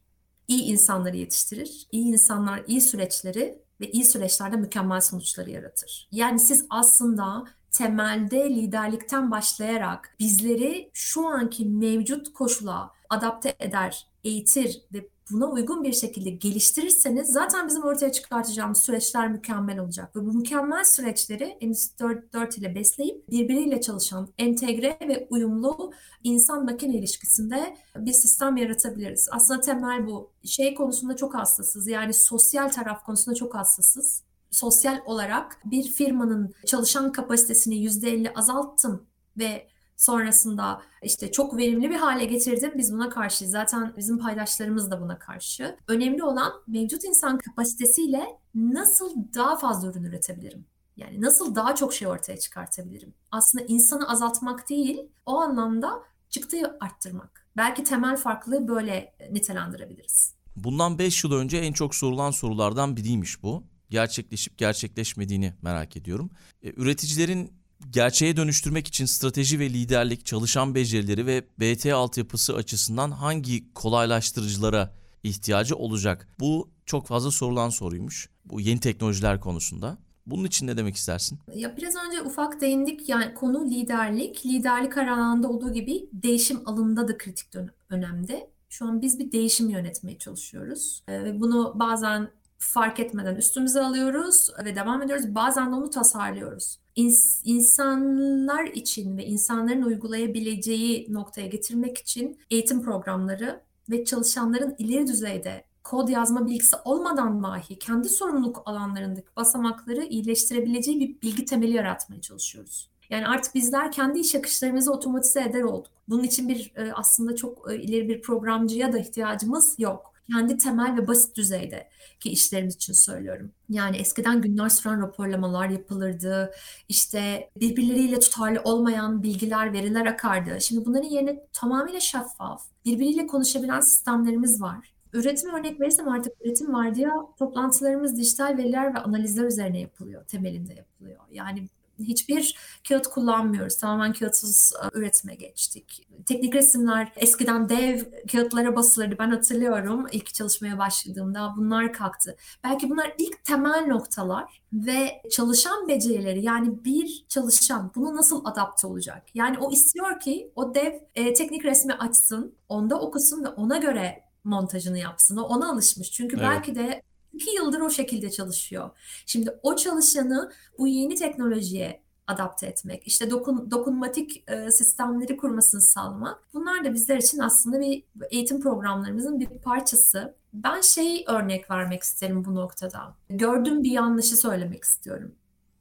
iyi 0.49 0.63
insanları 0.63 1.17
yetiştirir. 1.17 1.87
İyi 1.93 2.05
insanlar 2.05 2.63
iyi 2.67 2.81
süreçleri 2.81 3.59
ve 3.81 3.91
iyi 3.91 4.05
süreçlerde 4.05 4.57
mükemmel 4.57 5.01
sonuçları 5.01 5.51
yaratır. 5.51 6.09
Yani 6.13 6.41
siz 6.41 6.67
aslında 6.71 7.45
temelde 7.73 8.51
liderlikten 8.51 9.31
başlayarak 9.31 10.17
bizleri 10.19 10.91
şu 10.93 11.27
anki 11.27 11.67
mevcut 11.67 12.33
koşula 12.33 12.91
adapte 13.11 13.57
eder, 13.61 14.07
eğitir 14.25 14.83
ve 14.93 15.09
buna 15.31 15.47
uygun 15.47 15.85
bir 15.85 15.93
şekilde 15.93 16.31
geliştirirseniz 16.31 17.29
zaten 17.29 17.69
bizim 17.69 17.83
ortaya 17.83 18.13
çıkartacağımız 18.13 18.83
süreçler 18.83 19.29
mükemmel 19.29 19.79
olacak. 19.79 20.17
Ve 20.17 20.27
bu 20.27 20.33
mükemmel 20.33 20.85
süreçleri 20.85 21.45
Endüstri 21.61 21.99
4, 21.99 22.33
4 22.33 22.59
ile 22.59 22.75
besleyip 22.75 23.31
birbiriyle 23.31 23.81
çalışan, 23.81 24.29
entegre 24.39 24.99
ve 25.01 25.27
uyumlu 25.31 25.93
insan-makine 26.25 26.97
ilişkisinde 26.97 27.77
bir 27.97 28.13
sistem 28.13 28.57
yaratabiliriz. 28.57 29.29
Aslında 29.33 29.61
temel 29.61 30.07
bu. 30.07 30.31
Şey 30.45 30.75
konusunda 30.75 31.17
çok 31.17 31.35
hassasız. 31.35 31.87
Yani 31.87 32.13
sosyal 32.13 32.69
taraf 32.69 33.05
konusunda 33.05 33.35
çok 33.35 33.55
hassasız. 33.55 34.23
Sosyal 34.51 35.01
olarak 35.07 35.61
bir 35.65 35.83
firmanın 35.83 36.55
çalışan 36.67 37.13
kapasitesini 37.13 37.75
%50 37.75 38.33
azalttım 38.35 39.07
ve 39.39 39.69
Sonrasında 39.97 40.83
işte 41.03 41.33
çok 41.33 41.57
verimli 41.57 41.91
bir 41.91 41.97
hale 41.97 42.25
getirdim. 42.25 42.73
Biz 42.77 42.93
buna 42.93 43.09
karşı 43.09 43.49
zaten 43.49 43.95
bizim 43.97 44.19
paydaşlarımız 44.19 44.91
da 44.91 45.01
buna 45.01 45.19
karşı. 45.19 45.77
Önemli 45.89 46.25
olan 46.25 46.53
mevcut 46.67 47.05
insan 47.05 47.39
kapasitesiyle 47.39 48.27
nasıl 48.55 49.15
daha 49.35 49.57
fazla 49.57 49.91
ürün 49.91 50.05
üretebilirim? 50.05 50.67
Yani 50.97 51.21
nasıl 51.21 51.55
daha 51.55 51.75
çok 51.75 51.95
şey 51.95 52.09
ortaya 52.09 52.39
çıkartabilirim? 52.39 53.15
Aslında 53.31 53.65
insanı 53.65 54.09
azaltmak 54.09 54.69
değil, 54.69 55.01
o 55.27 55.37
anlamda 55.37 56.03
çıktıyı 56.31 56.67
arttırmak. 56.81 57.47
Belki 57.57 57.85
temel 57.85 58.17
farklılığı 58.17 58.69
böyle 58.69 59.15
nitelendirebiliriz. 59.31 60.35
Bundan 60.57 60.99
5 60.99 61.25
yıl 61.25 61.33
önce 61.33 61.59
en 61.59 61.73
çok 61.73 61.95
sorulan 61.95 62.31
sorulardan 62.31 62.97
biriymiş 62.97 63.43
bu. 63.43 63.65
Gerçekleşip 63.91 64.59
gerçekleşmediğini 64.59 65.55
merak 65.63 65.97
ediyorum. 65.97 66.31
E, 66.63 66.73
üreticilerin 66.77 67.53
gerçeğe 67.91 68.37
dönüştürmek 68.37 68.87
için 68.87 69.05
strateji 69.05 69.59
ve 69.59 69.71
liderlik, 69.71 70.27
çalışan 70.27 70.75
becerileri 70.75 71.27
ve 71.27 71.45
BT 71.61 71.87
altyapısı 71.87 72.55
açısından 72.55 73.11
hangi 73.11 73.73
kolaylaştırıcılara 73.75 74.95
ihtiyacı 75.23 75.77
olacak? 75.77 76.29
Bu 76.41 76.71
çok 76.87 77.07
fazla 77.07 77.31
sorulan 77.31 77.69
soruymuş. 77.69 78.29
Bu 78.45 78.61
yeni 78.61 78.81
teknolojiler 78.81 79.41
konusunda. 79.41 79.99
Bunun 80.27 80.45
için 80.45 80.67
ne 80.67 80.77
demek 80.77 80.97
istersin? 80.97 81.39
Ya 81.55 81.77
biraz 81.77 81.95
önce 82.07 82.23
ufak 82.23 82.61
değindik 82.61 83.09
yani 83.09 83.35
konu 83.35 83.71
liderlik. 83.71 84.47
Liderlik 84.47 84.97
her 84.97 85.09
olduğu 85.49 85.73
gibi 85.73 86.09
değişim 86.13 86.69
alanında 86.69 87.09
da 87.09 87.19
kritik 87.19 87.47
önemde. 87.91 88.51
Şu 88.69 88.87
an 88.87 89.03
biz 89.03 89.19
bir 89.19 89.33
değişim 89.33 89.69
yönetmeye 89.69 90.19
çalışıyoruz. 90.19 91.03
Ee, 91.09 91.25
ve 91.25 91.41
bunu 91.41 91.73
bazen 91.75 92.31
fark 92.59 93.01
etmeden 93.01 93.35
üstümüze 93.37 93.81
alıyoruz 93.81 94.49
ve 94.65 94.77
devam 94.77 95.03
ediyoruz. 95.03 95.35
Bazen 95.35 95.73
de 95.73 95.75
onu 95.75 95.91
tasarlıyoruz. 95.91 96.79
İns- 96.97 97.41
insanlar 97.45 98.65
için 98.65 99.17
ve 99.17 99.27
insanların 99.27 99.83
uygulayabileceği 99.83 101.07
noktaya 101.13 101.47
getirmek 101.47 101.99
için 101.99 102.39
eğitim 102.51 102.83
programları 102.83 103.61
ve 103.91 104.05
çalışanların 104.05 104.75
ileri 104.79 105.07
düzeyde 105.07 105.65
kod 105.85 106.09
yazma 106.09 106.47
bilgisi 106.47 106.77
olmadan 106.85 107.43
dahi 107.43 107.79
kendi 107.79 108.09
sorumluluk 108.09 108.63
alanlarındaki 108.67 109.27
basamakları 109.37 110.05
iyileştirebileceği 110.05 111.01
bir 111.01 111.23
bilgi 111.23 111.45
temeli 111.45 111.73
yaratmaya 111.73 112.21
çalışıyoruz. 112.21 112.91
Yani 113.11 113.27
artık 113.27 113.55
bizler 113.55 113.93
kendi 113.93 114.19
iş 114.19 114.35
akışlarımızı 114.35 114.93
otomatize 114.93 115.43
eder 115.43 115.63
olduk. 115.63 115.93
Bunun 116.09 116.23
için 116.23 116.49
bir 116.49 116.73
e, 116.77 116.93
aslında 116.93 117.37
çok 117.37 117.73
e, 117.73 117.83
ileri 117.83 118.09
bir 118.09 118.23
programcıya 118.23 118.93
da 118.93 118.99
ihtiyacımız 118.99 119.75
yok 119.79 120.16
kendi 120.33 120.57
temel 120.57 120.97
ve 120.97 121.07
basit 121.07 121.37
düzeyde 121.37 121.89
ki 122.21 122.31
işlerimiz 122.31 122.75
için 122.75 122.93
söylüyorum. 122.93 123.53
Yani 123.69 123.97
eskiden 123.97 124.43
günler 124.43 124.69
süren 124.69 125.03
raporlamalar 125.03 125.69
yapılırdı. 125.69 126.51
İşte 126.89 127.51
birbirleriyle 127.57 128.21
tutarlı 128.21 128.61
olmayan 128.65 129.23
bilgiler, 129.23 129.73
veriler 129.73 130.07
akardı. 130.07 130.61
Şimdi 130.61 130.85
bunların 130.85 131.09
yerine 131.09 131.47
tamamıyla 131.53 132.01
şeffaf, 132.01 132.65
birbiriyle 132.85 133.27
konuşabilen 133.27 133.81
sistemlerimiz 133.81 134.63
var. 134.63 134.93
Üretim 135.13 135.55
örnek 135.55 135.81
verirsem 135.81 136.09
artık 136.09 136.33
üretim 136.41 136.73
var 136.73 136.95
diye 136.95 137.09
toplantılarımız 137.39 138.19
dijital 138.19 138.59
veriler 138.59 138.95
ve 138.95 138.99
analizler 138.99 139.45
üzerine 139.45 139.81
yapılıyor, 139.81 140.25
temelinde 140.25 140.75
yapılıyor. 140.75 141.21
Yani 141.31 141.69
hiçbir 141.99 142.57
kağıt 142.89 143.07
kullanmıyoruz. 143.07 143.77
Tamamen 143.77 144.13
kağıtsız 144.13 144.73
e, 144.85 144.99
üretime 144.99 145.35
geçtik. 145.35 146.09
Teknik 146.27 146.55
resimler 146.55 147.13
eskiden 147.17 147.69
dev 147.69 148.01
kağıtlara 148.33 148.77
basılırdı. 148.77 149.17
Ben 149.19 149.31
hatırlıyorum 149.31 150.07
ilk 150.13 150.35
çalışmaya 150.35 150.79
başladığımda 150.79 151.55
bunlar 151.57 151.93
kalktı. 151.93 152.37
Belki 152.65 152.91
bunlar 152.91 153.15
ilk 153.19 153.45
temel 153.45 153.87
noktalar 153.87 154.63
ve 154.73 155.23
çalışan 155.31 155.89
becerileri 155.89 156.45
yani 156.45 156.85
bir 156.85 157.25
çalışan 157.29 157.93
bunu 157.95 158.17
nasıl 158.17 158.45
adapte 158.45 158.87
olacak? 158.87 159.23
Yani 159.35 159.59
o 159.59 159.73
istiyor 159.73 160.21
ki 160.21 160.53
o 160.57 160.75
dev 160.75 160.93
e, 161.15 161.35
teknik 161.35 161.65
resmi 161.65 161.93
açsın, 161.93 162.55
onda 162.69 163.01
okusun 163.01 163.45
ve 163.45 163.49
ona 163.49 163.77
göre 163.77 164.27
montajını 164.45 164.99
yapsın. 164.99 165.37
O 165.37 165.43
ona 165.43 165.71
alışmış. 165.71 166.11
Çünkü 166.11 166.37
evet. 166.37 166.47
belki 166.49 166.75
de 166.75 167.03
iki 167.37 167.57
yıldır 167.57 167.81
o 167.81 167.91
şekilde 167.91 168.31
çalışıyor. 168.31 168.91
Şimdi 169.27 169.59
o 169.63 169.77
çalışanı 169.77 170.53
bu 170.79 170.87
yeni 170.87 171.15
teknolojiye 171.15 172.03
adapte 172.27 172.67
etmek, 172.67 173.07
işte 173.07 173.31
dokun, 173.31 173.71
dokunmatik 173.71 174.51
e, 174.51 174.71
sistemleri 174.71 175.37
kurmasını 175.37 175.81
sağlamak. 175.81 176.39
Bunlar 176.55 176.85
da 176.85 176.95
bizler 176.95 177.17
için 177.17 177.39
aslında 177.39 177.81
bir 177.81 178.03
eğitim 178.31 178.61
programlarımızın 178.61 179.41
bir 179.41 179.47
parçası. 179.47 180.35
Ben 180.53 180.81
şey 180.81 181.25
örnek 181.29 181.71
vermek 181.71 182.03
isterim 182.03 182.45
bu 182.45 182.55
noktada. 182.55 183.15
Gördüğüm 183.31 183.83
bir 183.83 183.91
yanlışı 183.91 184.37
söylemek 184.37 184.85
istiyorum. 184.85 185.35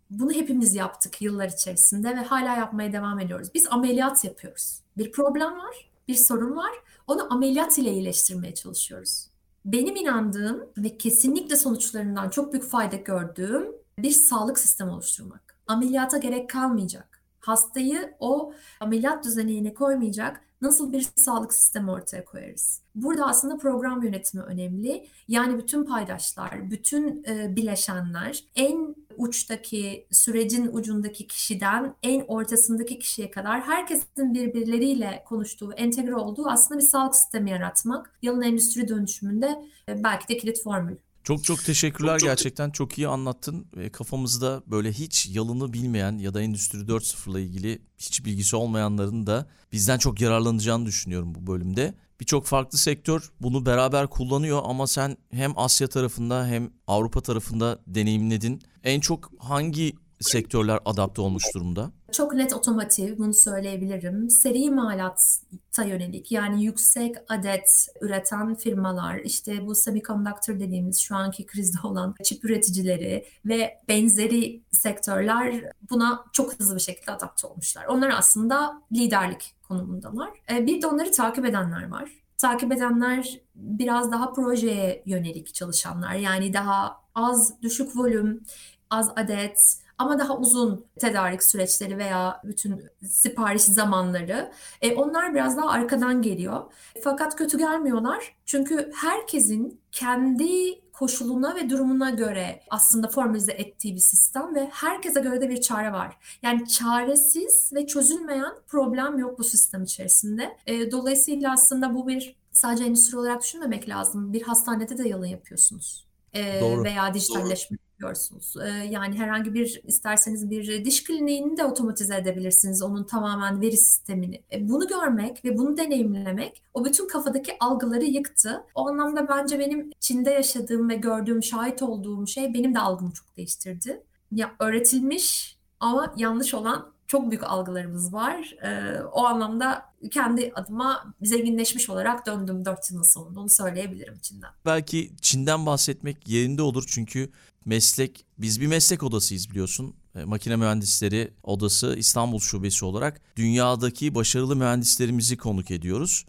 Bunu 0.10 0.32
hepimiz 0.32 0.76
yaptık 0.76 1.22
yıllar 1.22 1.50
içerisinde 1.50 2.15
ve 2.15 2.20
hala 2.20 2.56
yapmaya 2.56 2.94
devam 2.94 3.20
ediyoruz. 3.20 3.48
Biz 3.54 3.68
ameliyat 3.72 4.26
yapıyoruz. 4.26 4.80
Bir 4.98 5.12
problem 5.12 5.52
var, 5.58 5.89
bir 6.08 6.15
sorun 6.15 6.56
var. 6.56 6.72
Onu 7.08 7.34
ameliyat 7.34 7.78
ile 7.78 7.91
iyileştirmeye 7.91 8.54
çalışıyoruz 8.54 9.35
benim 9.65 9.95
inandığım 9.95 10.69
ve 10.78 10.97
kesinlikle 10.97 11.56
sonuçlarından 11.56 12.30
çok 12.30 12.54
büyük 12.54 12.65
fayda 12.65 12.95
gördüğüm 12.95 13.67
bir 13.99 14.12
sağlık 14.12 14.60
sistemi 14.60 14.91
oluşturmak. 14.91 15.58
Ameliyata 15.67 16.17
gerek 16.17 16.49
kalmayacak. 16.49 17.21
Hastayı 17.39 18.15
o 18.19 18.54
ameliyat 18.80 19.25
düzenine 19.25 19.73
koymayacak 19.73 20.41
nasıl 20.65 20.93
bir 20.93 21.08
sağlık 21.15 21.54
sistemi 21.54 21.91
ortaya 21.91 22.25
koyarız? 22.25 22.82
Burada 22.95 23.25
aslında 23.25 23.58
program 23.58 24.04
yönetimi 24.04 24.43
önemli. 24.43 25.08
Yani 25.28 25.58
bütün 25.58 25.86
paydaşlar, 25.86 26.71
bütün 26.71 27.23
e, 27.28 27.56
bileşenler 27.56 28.43
en 28.56 28.95
uçtaki, 29.17 30.08
sürecin 30.12 30.69
ucundaki 30.73 31.28
kişiden 31.28 31.95
en 32.04 32.25
ortasındaki 32.28 32.99
kişiye 32.99 33.32
kadar 33.32 33.62
herkesin 33.62 34.34
birbirleriyle 34.34 35.23
konuştuğu, 35.25 35.73
entegre 35.73 36.15
olduğu 36.15 36.47
aslında 36.47 36.80
bir 36.80 36.86
sağlık 36.86 37.15
sistemi 37.15 37.49
yaratmak. 37.51 38.19
Yalın 38.21 38.41
endüstri 38.41 38.88
dönüşümünde 38.88 39.62
e, 39.89 40.04
belki 40.04 40.28
de 40.28 40.38
kilit 40.38 40.63
formül. 40.63 40.95
Çok 41.26 41.44
çok 41.44 41.66
teşekkürler 41.66 42.12
çok, 42.12 42.20
çok... 42.20 42.30
gerçekten 42.30 42.70
çok 42.70 42.98
iyi 42.98 43.08
anlattın. 43.08 43.68
ve 43.76 43.90
Kafamızda 43.90 44.64
böyle 44.68 44.92
hiç 44.92 45.28
yalını 45.28 45.74
bilmeyen 45.74 46.18
ya 46.18 46.34
da 46.34 46.42
Endüstri 46.42 46.80
4.0 46.80 47.32
ile 47.32 47.44
ilgili 47.44 47.82
hiç 47.98 48.26
bilgisi 48.26 48.56
olmayanların 48.56 49.28
da 49.28 49.48
bizden 49.72 49.98
çok 49.98 50.22
yararlanacağını 50.22 50.86
düşünüyorum 50.86 51.36
bu 51.36 51.48
bölümde. 51.48 51.94
Birçok 52.20 52.46
farklı 52.46 52.78
sektör 52.78 53.32
bunu 53.42 53.66
beraber 53.66 54.08
kullanıyor 54.08 54.62
ama 54.66 54.88
sen 54.88 55.18
hem 55.32 55.60
Asya 55.60 55.88
tarafında 55.88 56.48
hem 56.48 56.72
Avrupa 56.88 57.22
tarafında 57.22 57.80
deneyimledin. 57.88 58.62
En 58.84 59.00
çok 59.00 59.32
hangi 59.40 59.96
sektörler 60.20 60.80
adapte 60.86 61.22
olmuş 61.22 61.44
durumda? 61.56 61.92
Çok 62.15 62.34
net 62.34 62.54
otomotiv, 62.54 63.17
bunu 63.17 63.34
söyleyebilirim. 63.34 64.30
Seri 64.30 64.58
imalata 64.58 65.84
yönelik 65.86 66.32
yani 66.32 66.63
yüksek 66.63 67.15
adet 67.30 67.88
üreten 68.01 68.56
firmalar, 68.56 69.19
işte 69.19 69.65
bu 69.65 69.75
semiconductor 69.75 70.60
dediğimiz 70.60 70.99
şu 70.99 71.15
anki 71.15 71.45
krizde 71.45 71.88
olan 71.88 72.15
çip 72.23 72.45
üreticileri 72.45 73.25
ve 73.45 73.78
benzeri 73.88 74.62
sektörler 74.71 75.71
buna 75.89 76.25
çok 76.34 76.60
hızlı 76.60 76.75
bir 76.75 76.82
şekilde 76.82 77.12
adapte 77.12 77.47
olmuşlar. 77.47 77.86
Onlar 77.86 78.10
aslında 78.10 78.82
liderlik 78.93 79.56
konumundalar. 79.67 80.30
E, 80.51 80.65
bir 80.65 80.82
de 80.82 80.88
onları 80.88 81.12
takip 81.12 81.45
edenler 81.45 81.89
var. 81.89 82.12
Takip 82.38 82.71
edenler 82.71 83.39
biraz 83.56 84.12
daha 84.12 84.34
projeye 84.34 85.04
yönelik 85.06 85.54
çalışanlar. 85.54 86.13
Yani 86.13 86.54
daha 86.54 86.97
az, 87.15 87.62
düşük 87.62 87.97
volüm, 87.97 88.43
az 88.89 89.12
adet, 89.15 89.85
ama 89.97 90.19
daha 90.19 90.38
uzun 90.38 90.86
tedarik 90.99 91.43
süreçleri 91.43 91.97
veya 91.97 92.41
bütün 92.43 92.84
sipariş 93.10 93.62
zamanları. 93.62 94.51
E, 94.81 94.95
onlar 94.95 95.34
biraz 95.34 95.58
daha 95.58 95.69
arkadan 95.69 96.21
geliyor. 96.21 96.63
Fakat 97.03 97.36
kötü 97.36 97.58
gelmiyorlar. 97.58 98.36
Çünkü 98.45 98.91
herkesin 98.95 99.81
kendi 99.91 100.86
koşuluna 100.93 101.55
ve 101.55 101.69
durumuna 101.69 102.10
göre 102.10 102.60
aslında 102.69 103.08
formülize 103.08 103.51
ettiği 103.51 103.95
bir 103.95 103.99
sistem 103.99 104.55
ve 104.55 104.69
herkese 104.71 105.19
göre 105.19 105.41
de 105.41 105.49
bir 105.49 105.62
çare 105.62 105.91
var. 105.91 106.17
Yani 106.41 106.67
çaresiz 106.67 107.71
ve 107.75 107.88
çözülmeyen 107.88 108.53
problem 108.67 109.19
yok 109.19 109.39
bu 109.39 109.43
sistem 109.43 109.84
içerisinde. 109.84 110.58
E, 110.67 110.91
dolayısıyla 110.91 111.53
aslında 111.53 111.93
bu 111.95 112.08
bir 112.08 112.36
sadece 112.51 112.84
endüstri 112.84 113.17
olarak 113.17 113.43
düşünmemek 113.43 113.89
lazım. 113.89 114.34
Bir 114.34 114.41
hastanede 114.41 114.97
de 114.97 115.08
yalın 115.08 115.25
yapıyorsunuz. 115.25 116.05
E, 116.34 116.62
Doğru. 116.62 116.84
Veya 116.84 117.13
dijitalleşme 117.13 117.77
yapıyorsunuz. 117.95 118.55
Ee, 118.58 118.69
yani 118.69 119.17
herhangi 119.17 119.53
bir 119.53 119.81
isterseniz 119.84 120.49
bir 120.49 120.86
diş 120.86 121.03
kliniğini 121.03 121.58
de 121.58 121.65
otomatize 121.65 122.15
edebilirsiniz. 122.17 122.84
Onun 122.84 123.03
tamamen 123.03 123.62
veri 123.62 123.77
sistemini. 123.77 124.41
E, 124.51 124.69
bunu 124.69 124.88
görmek 124.88 125.45
ve 125.45 125.58
bunu 125.58 125.77
deneyimlemek 125.77 126.63
o 126.73 126.86
bütün 126.86 127.08
kafadaki 127.08 127.51
algıları 127.60 128.03
yıktı. 128.03 128.63
O 128.75 128.88
anlamda 128.88 129.29
bence 129.29 129.60
benim 129.60 129.91
Çin'de 129.99 130.29
yaşadığım 130.29 130.89
ve 130.89 130.95
gördüğüm, 130.95 131.43
şahit 131.43 131.81
olduğum 131.81 132.27
şey 132.27 132.53
benim 132.53 132.75
de 132.75 132.79
algımı 132.79 133.12
çok 133.12 133.38
değiştirdi. 133.38 134.03
Ya 134.31 134.51
öğretilmiş 134.60 135.58
ama 135.79 136.13
yanlış 136.17 136.53
olan 136.53 136.94
çok 137.08 137.32
büyük 137.32 137.44
algılarımız 137.44 138.13
var. 138.13 138.56
Ee, 138.63 139.02
o 139.02 139.26
anlamda 139.26 139.86
kendi 140.12 140.52
adıma 140.56 141.13
zenginleşmiş 141.22 141.89
olarak 141.89 142.26
döndüm 142.26 142.65
4 142.65 142.91
yılın 142.91 143.13
sonunda 143.13 143.39
onu 143.39 143.50
söyleyebilirim 143.50 144.20
Çin'den. 144.22 144.50
Belki 144.65 145.12
Çin'den 145.22 145.65
bahsetmek 145.65 146.28
yerinde 146.28 146.62
olur 146.62 146.84
çünkü 146.88 147.30
meslek, 147.65 148.26
biz 148.38 148.62
bir 148.62 148.68
meslek 148.68 149.04
odasıyız 149.04 149.50
biliyorsun. 149.50 149.96
E, 150.15 150.24
makine 150.24 150.56
Mühendisleri 150.56 151.32
Odası 151.44 151.96
İstanbul 151.98 152.39
Şubesi 152.39 152.86
olarak 152.86 153.22
dünyadaki 153.36 154.15
başarılı 154.15 154.56
mühendislerimizi 154.56 155.38
konuk 155.38 155.72
ediyoruz. 155.72 156.26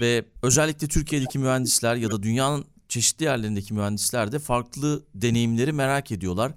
Ve 0.00 0.24
özellikle 0.42 0.88
Türkiye'deki 0.88 1.38
mühendisler 1.38 1.96
ya 1.96 2.10
da 2.10 2.22
dünyanın 2.22 2.64
çeşitli 2.88 3.24
yerlerindeki 3.24 3.74
mühendisler 3.74 4.32
de 4.32 4.38
farklı 4.38 5.02
deneyimleri 5.14 5.72
merak 5.72 6.12
ediyorlar. 6.12 6.52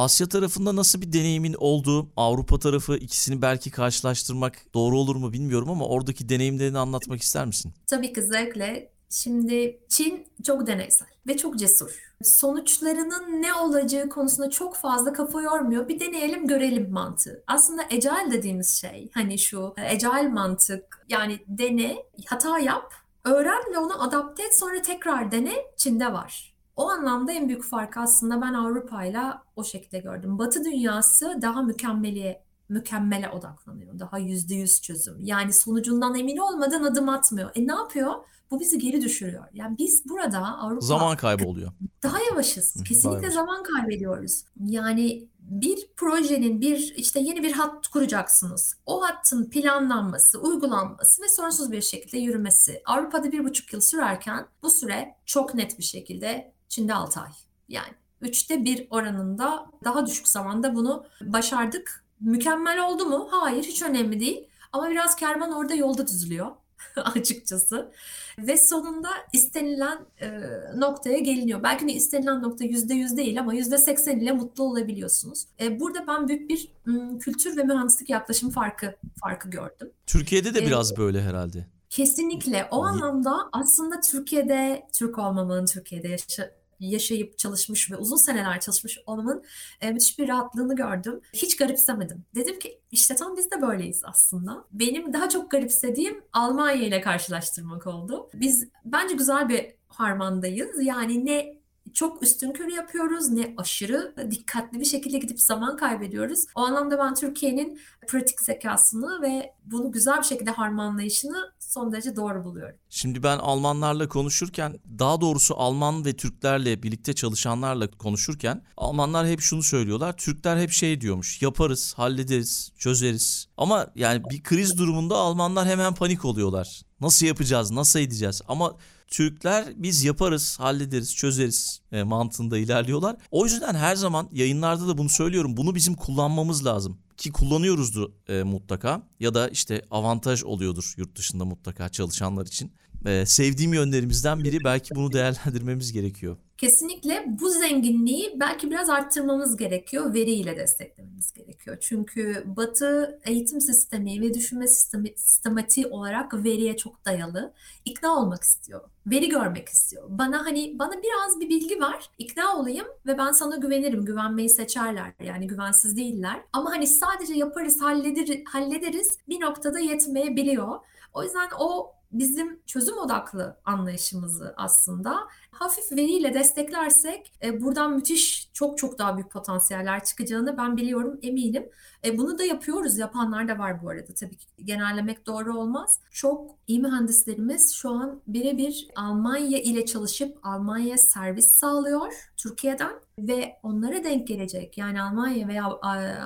Asya 0.00 0.28
tarafında 0.28 0.76
nasıl 0.76 1.00
bir 1.00 1.12
deneyimin 1.12 1.54
olduğu, 1.58 2.08
Avrupa 2.16 2.58
tarafı 2.58 2.96
ikisini 2.96 3.42
belki 3.42 3.70
karşılaştırmak 3.70 4.54
doğru 4.74 4.98
olur 4.98 5.16
mu 5.16 5.32
bilmiyorum 5.32 5.70
ama 5.70 5.86
oradaki 5.86 6.28
deneyimlerini 6.28 6.78
anlatmak 6.78 7.22
ister 7.22 7.46
misin? 7.46 7.72
Tabii 7.86 8.12
ki 8.12 8.22
zevkle. 8.22 8.92
Şimdi 9.10 9.80
Çin 9.88 10.26
çok 10.44 10.66
deneysel 10.66 11.08
ve 11.26 11.36
çok 11.36 11.58
cesur. 11.58 12.12
Sonuçlarının 12.22 13.42
ne 13.42 13.54
olacağı 13.54 14.08
konusunda 14.08 14.50
çok 14.50 14.76
fazla 14.76 15.12
kafa 15.12 15.42
yormuyor. 15.42 15.88
Bir 15.88 16.00
deneyelim 16.00 16.46
görelim 16.46 16.90
mantığı. 16.90 17.42
Aslında 17.46 17.82
agile 17.82 18.32
dediğimiz 18.32 18.80
şey 18.80 19.10
hani 19.14 19.38
şu 19.38 19.74
agile 19.90 20.28
mantık 20.28 21.06
yani 21.08 21.38
dene, 21.48 21.96
hata 22.26 22.58
yap, 22.58 22.94
öğren 23.24 23.62
ve 23.72 23.78
onu 23.78 24.02
adapte 24.02 24.42
et 24.42 24.58
sonra 24.58 24.82
tekrar 24.82 25.32
dene 25.32 25.52
Çin'de 25.76 26.12
var. 26.12 26.49
O 26.80 26.88
anlamda 26.88 27.32
en 27.32 27.48
büyük 27.48 27.64
fark 27.64 27.96
aslında 27.96 28.40
ben 28.40 28.54
Avrupa'yla 28.54 29.42
o 29.56 29.64
şekilde 29.64 29.98
gördüm. 29.98 30.38
Batı 30.38 30.64
dünyası 30.64 31.38
daha 31.42 31.62
mükemmeliye 31.62 32.42
mükemmele 32.68 33.30
odaklanıyor. 33.30 33.98
Daha 33.98 34.18
yüzde 34.18 34.54
yüz 34.54 34.82
çözüm. 34.82 35.16
Yani 35.20 35.52
sonucundan 35.52 36.14
emin 36.14 36.36
olmadan 36.36 36.82
adım 36.82 37.08
atmıyor. 37.08 37.50
E 37.54 37.66
ne 37.66 37.72
yapıyor? 37.72 38.14
Bu 38.50 38.60
bizi 38.60 38.78
geri 38.78 39.02
düşürüyor. 39.02 39.44
Yani 39.52 39.78
biz 39.78 40.02
burada 40.08 40.58
Avrupa... 40.58 40.86
Zaman 40.86 41.16
kaybı 41.16 41.44
oluyor. 41.44 41.72
Daha 42.02 42.16
yavaşız. 42.30 42.84
Kesinlikle 42.88 43.30
zaman 43.30 43.62
kaybediyoruz. 43.62 44.44
Yani 44.66 45.28
bir 45.40 45.88
projenin 45.96 46.60
bir 46.60 46.94
işte 46.96 47.20
yeni 47.20 47.42
bir 47.42 47.52
hat 47.52 47.88
kuracaksınız. 47.88 48.74
O 48.86 49.02
hattın 49.02 49.50
planlanması, 49.50 50.40
uygulanması 50.40 51.22
ve 51.22 51.28
sorunsuz 51.28 51.72
bir 51.72 51.82
şekilde 51.82 52.18
yürümesi. 52.18 52.82
Avrupa'da 52.86 53.32
bir 53.32 53.44
buçuk 53.44 53.72
yıl 53.72 53.80
sürerken 53.80 54.46
bu 54.62 54.70
süre 54.70 55.14
çok 55.26 55.54
net 55.54 55.78
bir 55.78 55.84
şekilde 55.84 56.52
Çin'de 56.70 56.94
6 56.94 57.20
ay. 57.20 57.30
Yani 57.68 57.92
üçte 58.20 58.64
bir 58.64 58.86
oranında 58.90 59.66
daha 59.84 60.06
düşük 60.06 60.28
zamanda 60.28 60.74
bunu 60.74 61.04
başardık. 61.20 62.04
Mükemmel 62.20 62.86
oldu 62.86 63.06
mu? 63.06 63.28
Hayır, 63.30 63.64
hiç 63.64 63.82
önemli 63.82 64.20
değil. 64.20 64.46
Ama 64.72 64.90
biraz 64.90 65.16
kervan 65.16 65.52
orada 65.52 65.74
yolda 65.74 66.06
düzülüyor 66.06 66.50
açıkçası. 66.96 67.92
Ve 68.38 68.56
sonunda 68.56 69.08
istenilen 69.32 69.98
e, 70.20 70.30
noktaya 70.76 71.18
geliniyor. 71.18 71.62
Belki 71.62 71.88
de 71.88 71.92
istenilen 71.92 72.42
nokta 72.42 72.64
yüzde 72.64 72.94
yüz 72.94 73.16
değil 73.16 73.40
ama 73.40 73.54
yüzde 73.54 73.78
seksen 73.78 74.18
ile 74.18 74.32
mutlu 74.32 74.64
olabiliyorsunuz. 74.64 75.46
E, 75.60 75.80
burada 75.80 76.06
ben 76.06 76.28
büyük 76.28 76.50
bir 76.50 76.72
m, 76.86 77.18
kültür 77.18 77.56
ve 77.56 77.62
mühendislik 77.62 78.10
yaklaşım 78.10 78.50
farkı 78.50 78.96
farkı 79.20 79.50
gördüm. 79.50 79.90
Türkiye'de 80.06 80.54
de 80.54 80.58
e, 80.58 80.66
biraz 80.66 80.96
böyle 80.96 81.22
herhalde. 81.22 81.66
Kesinlikle. 81.90 82.68
O 82.70 82.84
anlamda 82.84 83.48
aslında 83.52 84.00
Türkiye'de, 84.00 84.86
Türk 84.92 85.18
olmamın, 85.18 85.66
Türkiye'de 85.66 86.08
yaşa, 86.08 86.50
yaşayıp 86.80 87.38
çalışmış 87.38 87.90
ve 87.90 87.96
uzun 87.96 88.16
seneler 88.16 88.60
çalışmış 88.60 88.98
olmanın 89.06 89.44
e, 89.80 89.90
müthiş 89.92 90.18
bir 90.18 90.28
rahatlığını 90.28 90.76
gördüm. 90.76 91.20
Hiç 91.32 91.56
garipsemedim. 91.56 92.24
Dedim 92.34 92.58
ki 92.58 92.80
işte 92.90 93.14
tam 93.14 93.36
biz 93.36 93.50
de 93.50 93.62
böyleyiz 93.62 94.02
aslında. 94.04 94.64
Benim 94.72 95.12
daha 95.12 95.28
çok 95.28 95.50
garipsediğim 95.50 96.22
Almanya 96.32 96.82
ile 96.82 97.00
karşılaştırmak 97.00 97.86
oldu. 97.86 98.28
Biz 98.34 98.68
bence 98.84 99.14
güzel 99.14 99.48
bir 99.48 99.66
harmandayız. 99.88 100.86
Yani 100.86 101.26
ne 101.26 101.59
çok 101.94 102.22
üstün 102.22 102.52
körü 102.52 102.72
yapıyoruz 102.72 103.28
ne 103.28 103.54
aşırı 103.56 104.14
dikkatli 104.30 104.80
bir 104.80 104.84
şekilde 104.84 105.18
gidip 105.18 105.40
zaman 105.40 105.76
kaybediyoruz. 105.76 106.44
O 106.54 106.60
anlamda 106.60 106.98
ben 106.98 107.14
Türkiye'nin 107.14 107.80
pratik 108.08 108.40
zekasını 108.40 109.22
ve 109.22 109.54
bunu 109.64 109.92
güzel 109.92 110.18
bir 110.18 110.24
şekilde 110.24 110.50
harmanlayışını 110.50 111.52
son 111.58 111.92
derece 111.92 112.16
doğru 112.16 112.44
buluyorum. 112.44 112.76
Şimdi 112.90 113.22
ben 113.22 113.38
Almanlarla 113.38 114.08
konuşurken 114.08 114.78
daha 114.98 115.20
doğrusu 115.20 115.54
Alman 115.56 116.04
ve 116.04 116.12
Türklerle 116.12 116.82
birlikte 116.82 117.12
çalışanlarla 117.12 117.90
konuşurken 117.90 118.62
Almanlar 118.76 119.26
hep 119.26 119.40
şunu 119.40 119.62
söylüyorlar. 119.62 120.16
Türkler 120.16 120.56
hep 120.56 120.70
şey 120.70 121.00
diyormuş. 121.00 121.42
Yaparız, 121.42 121.94
hallederiz, 121.96 122.72
çözeriz. 122.78 123.46
Ama 123.56 123.86
yani 123.94 124.22
bir 124.30 124.42
kriz 124.42 124.78
durumunda 124.78 125.16
Almanlar 125.16 125.68
hemen 125.68 125.94
panik 125.94 126.24
oluyorlar. 126.24 126.82
Nasıl 127.00 127.26
yapacağız, 127.26 127.70
nasıl 127.70 128.00
edeceğiz? 128.00 128.42
Ama 128.48 128.76
Türkler 129.10 129.64
biz 129.76 130.04
yaparız, 130.04 130.56
hallederiz, 130.60 131.16
çözeriz 131.16 131.80
e, 131.92 132.02
mantığında 132.02 132.58
ilerliyorlar. 132.58 133.16
O 133.30 133.44
yüzden 133.44 133.74
her 133.74 133.96
zaman 133.96 134.28
yayınlarda 134.32 134.88
da 134.88 134.98
bunu 134.98 135.08
söylüyorum. 135.08 135.56
Bunu 135.56 135.74
bizim 135.74 135.94
kullanmamız 135.94 136.66
lazım 136.66 136.98
ki 137.16 137.32
kullanıyoruzdur 137.32 138.10
e, 138.28 138.42
mutlaka 138.42 139.02
ya 139.20 139.34
da 139.34 139.48
işte 139.48 139.82
avantaj 139.90 140.42
oluyordur 140.44 140.94
yurt 140.96 141.16
dışında 141.16 141.44
mutlaka 141.44 141.88
çalışanlar 141.88 142.46
için. 142.46 142.72
E, 143.06 143.26
sevdiğim 143.26 143.74
yönlerimizden 143.74 144.44
biri 144.44 144.64
belki 144.64 144.94
bunu 144.94 145.12
değerlendirmemiz 145.12 145.92
gerekiyor. 145.92 146.36
Kesinlikle 146.60 147.24
bu 147.26 147.48
zenginliği 147.48 148.32
belki 148.40 148.70
biraz 148.70 148.90
arttırmamız 148.90 149.56
gerekiyor, 149.56 150.14
veriyle 150.14 150.56
desteklememiz 150.56 151.32
gerekiyor. 151.32 151.76
Çünkü 151.80 152.44
Batı 152.46 153.20
eğitim 153.24 153.60
sistemi 153.60 154.20
ve 154.20 154.34
düşünme 154.34 154.68
sistemi, 154.68 155.08
sistematiği 155.16 155.86
olarak 155.86 156.34
veriye 156.34 156.76
çok 156.76 157.04
dayalı. 157.04 157.52
İkna 157.84 158.16
olmak 158.16 158.42
istiyor, 158.42 158.80
veri 159.06 159.28
görmek 159.28 159.68
istiyor. 159.68 160.04
Bana 160.08 160.46
hani 160.46 160.78
bana 160.78 160.92
biraz 160.92 161.40
bir 161.40 161.48
bilgi 161.48 161.80
var, 161.80 162.10
ikna 162.18 162.56
olayım 162.56 162.86
ve 163.06 163.18
ben 163.18 163.32
sana 163.32 163.56
güvenirim. 163.56 164.04
Güvenmeyi 164.04 164.50
seçerler 164.50 165.12
yani 165.24 165.46
güvensiz 165.46 165.96
değiller. 165.96 166.40
Ama 166.52 166.70
hani 166.70 166.86
sadece 166.86 167.34
yaparız, 167.34 167.82
hallederiz, 167.82 168.44
hallederiz 168.46 169.18
bir 169.28 169.40
noktada 169.40 169.78
yetmeyebiliyor. 169.78 170.78
O 171.14 171.22
yüzden 171.22 171.48
o 171.58 171.92
bizim 172.12 172.60
çözüm 172.66 172.98
odaklı 172.98 173.56
anlayışımızı 173.64 174.54
aslında 174.56 175.16
hafif 175.50 175.92
veriyle 175.92 176.34
desteklersek 176.34 177.32
e, 177.42 177.62
buradan 177.62 177.94
müthiş 177.94 178.50
çok 178.52 178.78
çok 178.78 178.98
daha 178.98 179.16
büyük 179.16 179.30
potansiyeller 179.30 180.04
çıkacağını 180.04 180.56
ben 180.56 180.76
biliyorum 180.76 181.18
eminim. 181.22 181.70
E, 182.04 182.18
bunu 182.18 182.38
da 182.38 182.44
yapıyoruz 182.44 182.98
yapanlar 182.98 183.48
da 183.48 183.58
var 183.58 183.82
bu 183.82 183.88
arada 183.88 184.14
tabii 184.14 184.36
ki 184.36 184.46
genellemek 184.64 185.26
doğru 185.26 185.58
olmaz. 185.58 186.00
Çok 186.10 186.50
iyi 186.66 186.80
mühendislerimiz 186.80 187.72
şu 187.72 187.90
an 187.90 188.20
birebir 188.26 188.88
Almanya 188.96 189.58
ile 189.58 189.86
çalışıp 189.86 190.38
Almanya'ya 190.42 190.98
servis 190.98 191.52
sağlıyor 191.52 192.12
Türkiye'den 192.36 192.92
ve 193.28 193.56
onlara 193.62 194.04
denk 194.04 194.28
gelecek 194.28 194.78
yani 194.78 195.02
Almanya 195.02 195.48
veya 195.48 195.64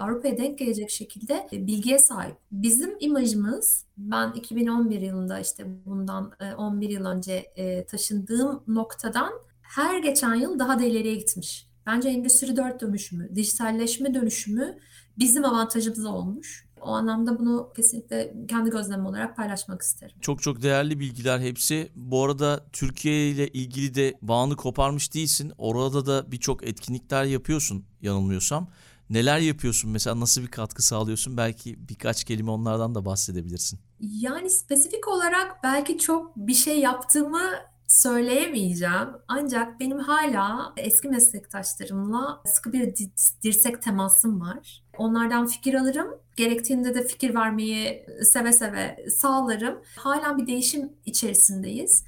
Avrupa'ya 0.01 0.39
denk 0.39 0.59
gelecek 0.59 0.91
şekilde 0.91 1.49
bilgiye 1.53 1.99
sahip. 1.99 2.37
Bizim 2.53 2.97
imajımız 3.01 3.87
ben 3.97 4.33
2011 4.33 5.01
yılında 5.01 5.41
işte 5.41 5.65
bundan 5.87 6.33
11 6.59 6.89
yıl 6.89 7.05
önce 7.05 7.45
taşındığım 7.89 8.63
noktadan 8.67 9.33
her 9.63 9.99
geçen 9.99 10.35
yıl 10.35 10.59
daha 10.59 10.79
da 10.79 10.85
ileriye 10.85 11.15
gitmiş. 11.15 11.69
Bence 11.87 12.09
Endüstri 12.09 12.57
4 12.57 12.81
dönüşümü, 12.81 13.35
dijitalleşme 13.35 14.15
dönüşümü 14.15 14.79
bizim 15.19 15.45
avantajımız 15.45 16.07
olmuş. 16.07 16.64
O 16.85 16.89
anlamda 16.89 17.39
bunu 17.39 17.73
kesinlikle 17.77 18.35
kendi 18.49 18.71
gözlemim 18.71 19.07
olarak 19.07 19.37
paylaşmak 19.37 19.83
isterim. 19.83 20.17
Çok 20.21 20.43
çok 20.43 20.63
değerli 20.63 21.01
bilgiler 21.01 21.41
hepsi. 21.41 21.91
Bu 21.95 22.25
arada 22.25 22.67
Türkiye 22.73 23.31
ile 23.31 23.49
ilgili 23.49 23.95
de 23.95 24.15
bağını 24.23 24.57
koparmış 24.57 25.15
değilsin. 25.15 25.53
Orada 25.59 26.07
da 26.07 26.33
birçok 26.33 26.69
etkinlikler 26.69 27.25
yapıyorsun 27.25 27.85
yanılmıyorsam. 28.03 28.69
Neler 29.11 29.39
yapıyorsun 29.39 29.91
mesela 29.91 30.21
nasıl 30.21 30.43
bir 30.43 30.51
katkı 30.51 30.83
sağlıyorsun? 30.83 31.37
Belki 31.37 31.89
birkaç 31.89 32.25
kelime 32.25 32.51
onlardan 32.51 32.95
da 32.95 33.05
bahsedebilirsin. 33.05 33.79
Yani 34.01 34.51
spesifik 34.51 35.09
olarak 35.09 35.65
belki 35.65 35.99
çok 35.99 36.37
bir 36.37 36.55
şey 36.55 36.81
yaptığımı 36.81 37.51
söyleyemeyeceğim. 37.89 39.09
Ancak 39.29 39.81
benim 39.81 39.99
hala 39.99 40.73
eski 40.77 41.09
meslektaşlarımla 41.09 42.43
sıkı 42.45 42.73
bir 42.73 42.95
dirsek 43.43 43.83
temasım 43.83 44.41
var. 44.41 44.83
Onlardan 44.99 45.47
fikir 45.47 45.75
alırım. 45.75 46.09
Gerektiğinde 46.37 46.95
de 46.95 47.07
fikir 47.07 47.35
vermeyi 47.35 48.07
seve 48.23 48.53
seve 48.53 49.07
sağlarım. 49.17 49.79
Hala 49.97 50.39
bir 50.39 50.47
değişim 50.47 50.93
içerisindeyiz. 51.05 52.05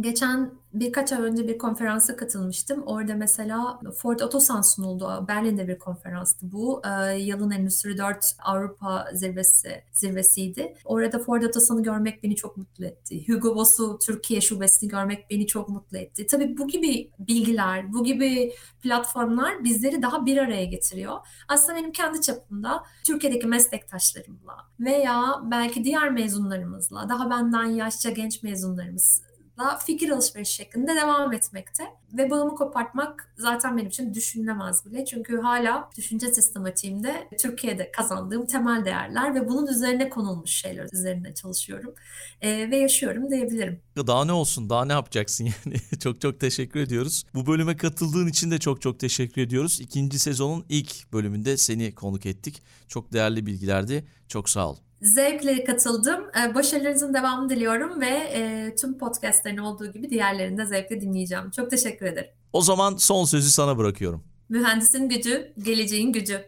Geçen 0.00 0.50
birkaç 0.74 1.12
ay 1.12 1.22
önce 1.22 1.48
bir 1.48 1.58
konferansa 1.58 2.16
katılmıştım. 2.16 2.82
Orada 2.82 3.14
mesela 3.14 3.80
Ford 3.96 4.20
Otosan 4.20 4.60
sunuldu. 4.74 5.24
Berlin'de 5.28 5.68
bir 5.68 5.78
konferanstı 5.78 6.52
bu. 6.52 6.82
Ee, 6.84 7.18
yılın 7.18 7.50
Endüstri 7.50 7.98
4 7.98 8.24
Avrupa 8.38 9.08
zirvesi 9.14 9.84
zirvesiydi. 9.92 10.74
Orada 10.84 11.18
Ford 11.18 11.42
Otosan'ı 11.42 11.82
görmek 11.82 12.22
beni 12.22 12.36
çok 12.36 12.56
mutlu 12.56 12.84
etti. 12.84 13.28
Hugo 13.28 13.56
Boss'u 13.56 13.98
Türkiye 14.06 14.40
şubesini 14.40 14.88
görmek 14.88 15.30
beni 15.30 15.46
çok 15.46 15.68
mutlu 15.68 15.98
etti. 15.98 16.26
Tabii 16.26 16.58
bu 16.58 16.68
gibi 16.68 17.10
bilgiler, 17.18 17.92
bu 17.92 18.04
gibi 18.04 18.52
platformlar 18.82 19.64
bizleri 19.64 20.02
daha 20.02 20.26
bir 20.26 20.38
araya 20.38 20.64
getiriyor. 20.64 21.18
Aslında 21.48 21.78
benim 21.78 21.92
kendi 21.92 22.20
çapımda 22.20 22.82
Türkiye'deki 23.06 23.46
meslektaşlarımla 23.46 24.56
veya 24.80 25.40
belki 25.50 25.84
diğer 25.84 26.10
mezunlarımızla, 26.10 27.08
daha 27.08 27.30
benden 27.30 27.64
yaşça 27.64 28.10
genç 28.10 28.42
mezunlarımız 28.42 29.29
fikir 29.78 30.10
alışverişi 30.10 30.54
şeklinde 30.54 30.94
devam 30.96 31.32
etmekte. 31.32 31.84
Ve 32.12 32.30
bağımı 32.30 32.54
kopartmak 32.54 33.34
zaten 33.36 33.76
benim 33.76 33.88
için 33.88 34.14
düşünülemez 34.14 34.86
bile. 34.86 35.04
Çünkü 35.04 35.40
hala 35.40 35.90
düşünce 35.96 36.34
sistematiğimde 36.34 37.28
Türkiye'de 37.38 37.90
kazandığım 37.90 38.46
temel 38.46 38.84
değerler 38.84 39.34
ve 39.34 39.48
bunun 39.48 39.66
üzerine 39.66 40.08
konulmuş 40.08 40.50
şeyler 40.50 40.88
üzerine 40.92 41.34
çalışıyorum 41.34 41.94
ee, 42.40 42.70
ve 42.70 42.76
yaşıyorum 42.76 43.30
diyebilirim. 43.30 43.80
Daha 43.96 44.24
ne 44.24 44.32
olsun, 44.32 44.70
daha 44.70 44.84
ne 44.84 44.92
yapacaksın 44.92 45.44
yani? 45.66 45.76
çok 46.02 46.20
çok 46.20 46.40
teşekkür 46.40 46.80
ediyoruz. 46.80 47.24
Bu 47.34 47.46
bölüme 47.46 47.76
katıldığın 47.76 48.26
için 48.26 48.50
de 48.50 48.58
çok 48.58 48.82
çok 48.82 49.00
teşekkür 49.00 49.42
ediyoruz. 49.42 49.80
İkinci 49.80 50.18
sezonun 50.18 50.64
ilk 50.68 51.12
bölümünde 51.12 51.56
seni 51.56 51.94
konuk 51.94 52.26
ettik. 52.26 52.62
Çok 52.88 53.12
değerli 53.12 53.46
bilgilerdi. 53.46 54.04
Çok 54.28 54.48
sağ 54.48 54.70
ol. 54.70 54.76
Zevkle 55.02 55.64
katıldım. 55.64 56.20
Ee, 56.40 56.54
başarılarınızın 56.54 57.14
devamını 57.14 57.48
diliyorum 57.48 58.00
ve 58.00 58.06
e, 58.06 58.74
tüm 58.74 58.98
podcastlerin 58.98 59.58
olduğu 59.58 59.92
gibi 59.92 60.10
diğerlerini 60.10 60.58
de 60.58 60.66
zevkle 60.66 61.00
dinleyeceğim. 61.00 61.50
Çok 61.50 61.70
teşekkür 61.70 62.06
ederim. 62.06 62.30
O 62.52 62.62
zaman 62.62 62.96
son 62.96 63.24
sözü 63.24 63.50
sana 63.50 63.78
bırakıyorum. 63.78 64.24
Mühendisin 64.48 65.08
gücü, 65.08 65.52
geleceğin 65.58 66.12
gücü. 66.12 66.44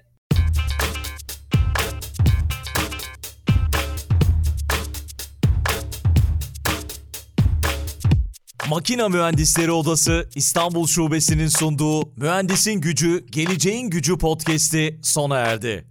Makina 8.68 9.08
Mühendisleri 9.08 9.72
Odası 9.72 10.28
İstanbul 10.34 10.86
Şubesi'nin 10.86 11.48
sunduğu 11.48 12.12
Mühendisin 12.16 12.80
Gücü, 12.80 13.26
Geleceğin 13.30 13.90
Gücü 13.90 14.18
podcast'i 14.18 15.00
sona 15.02 15.38
erdi. 15.38 15.84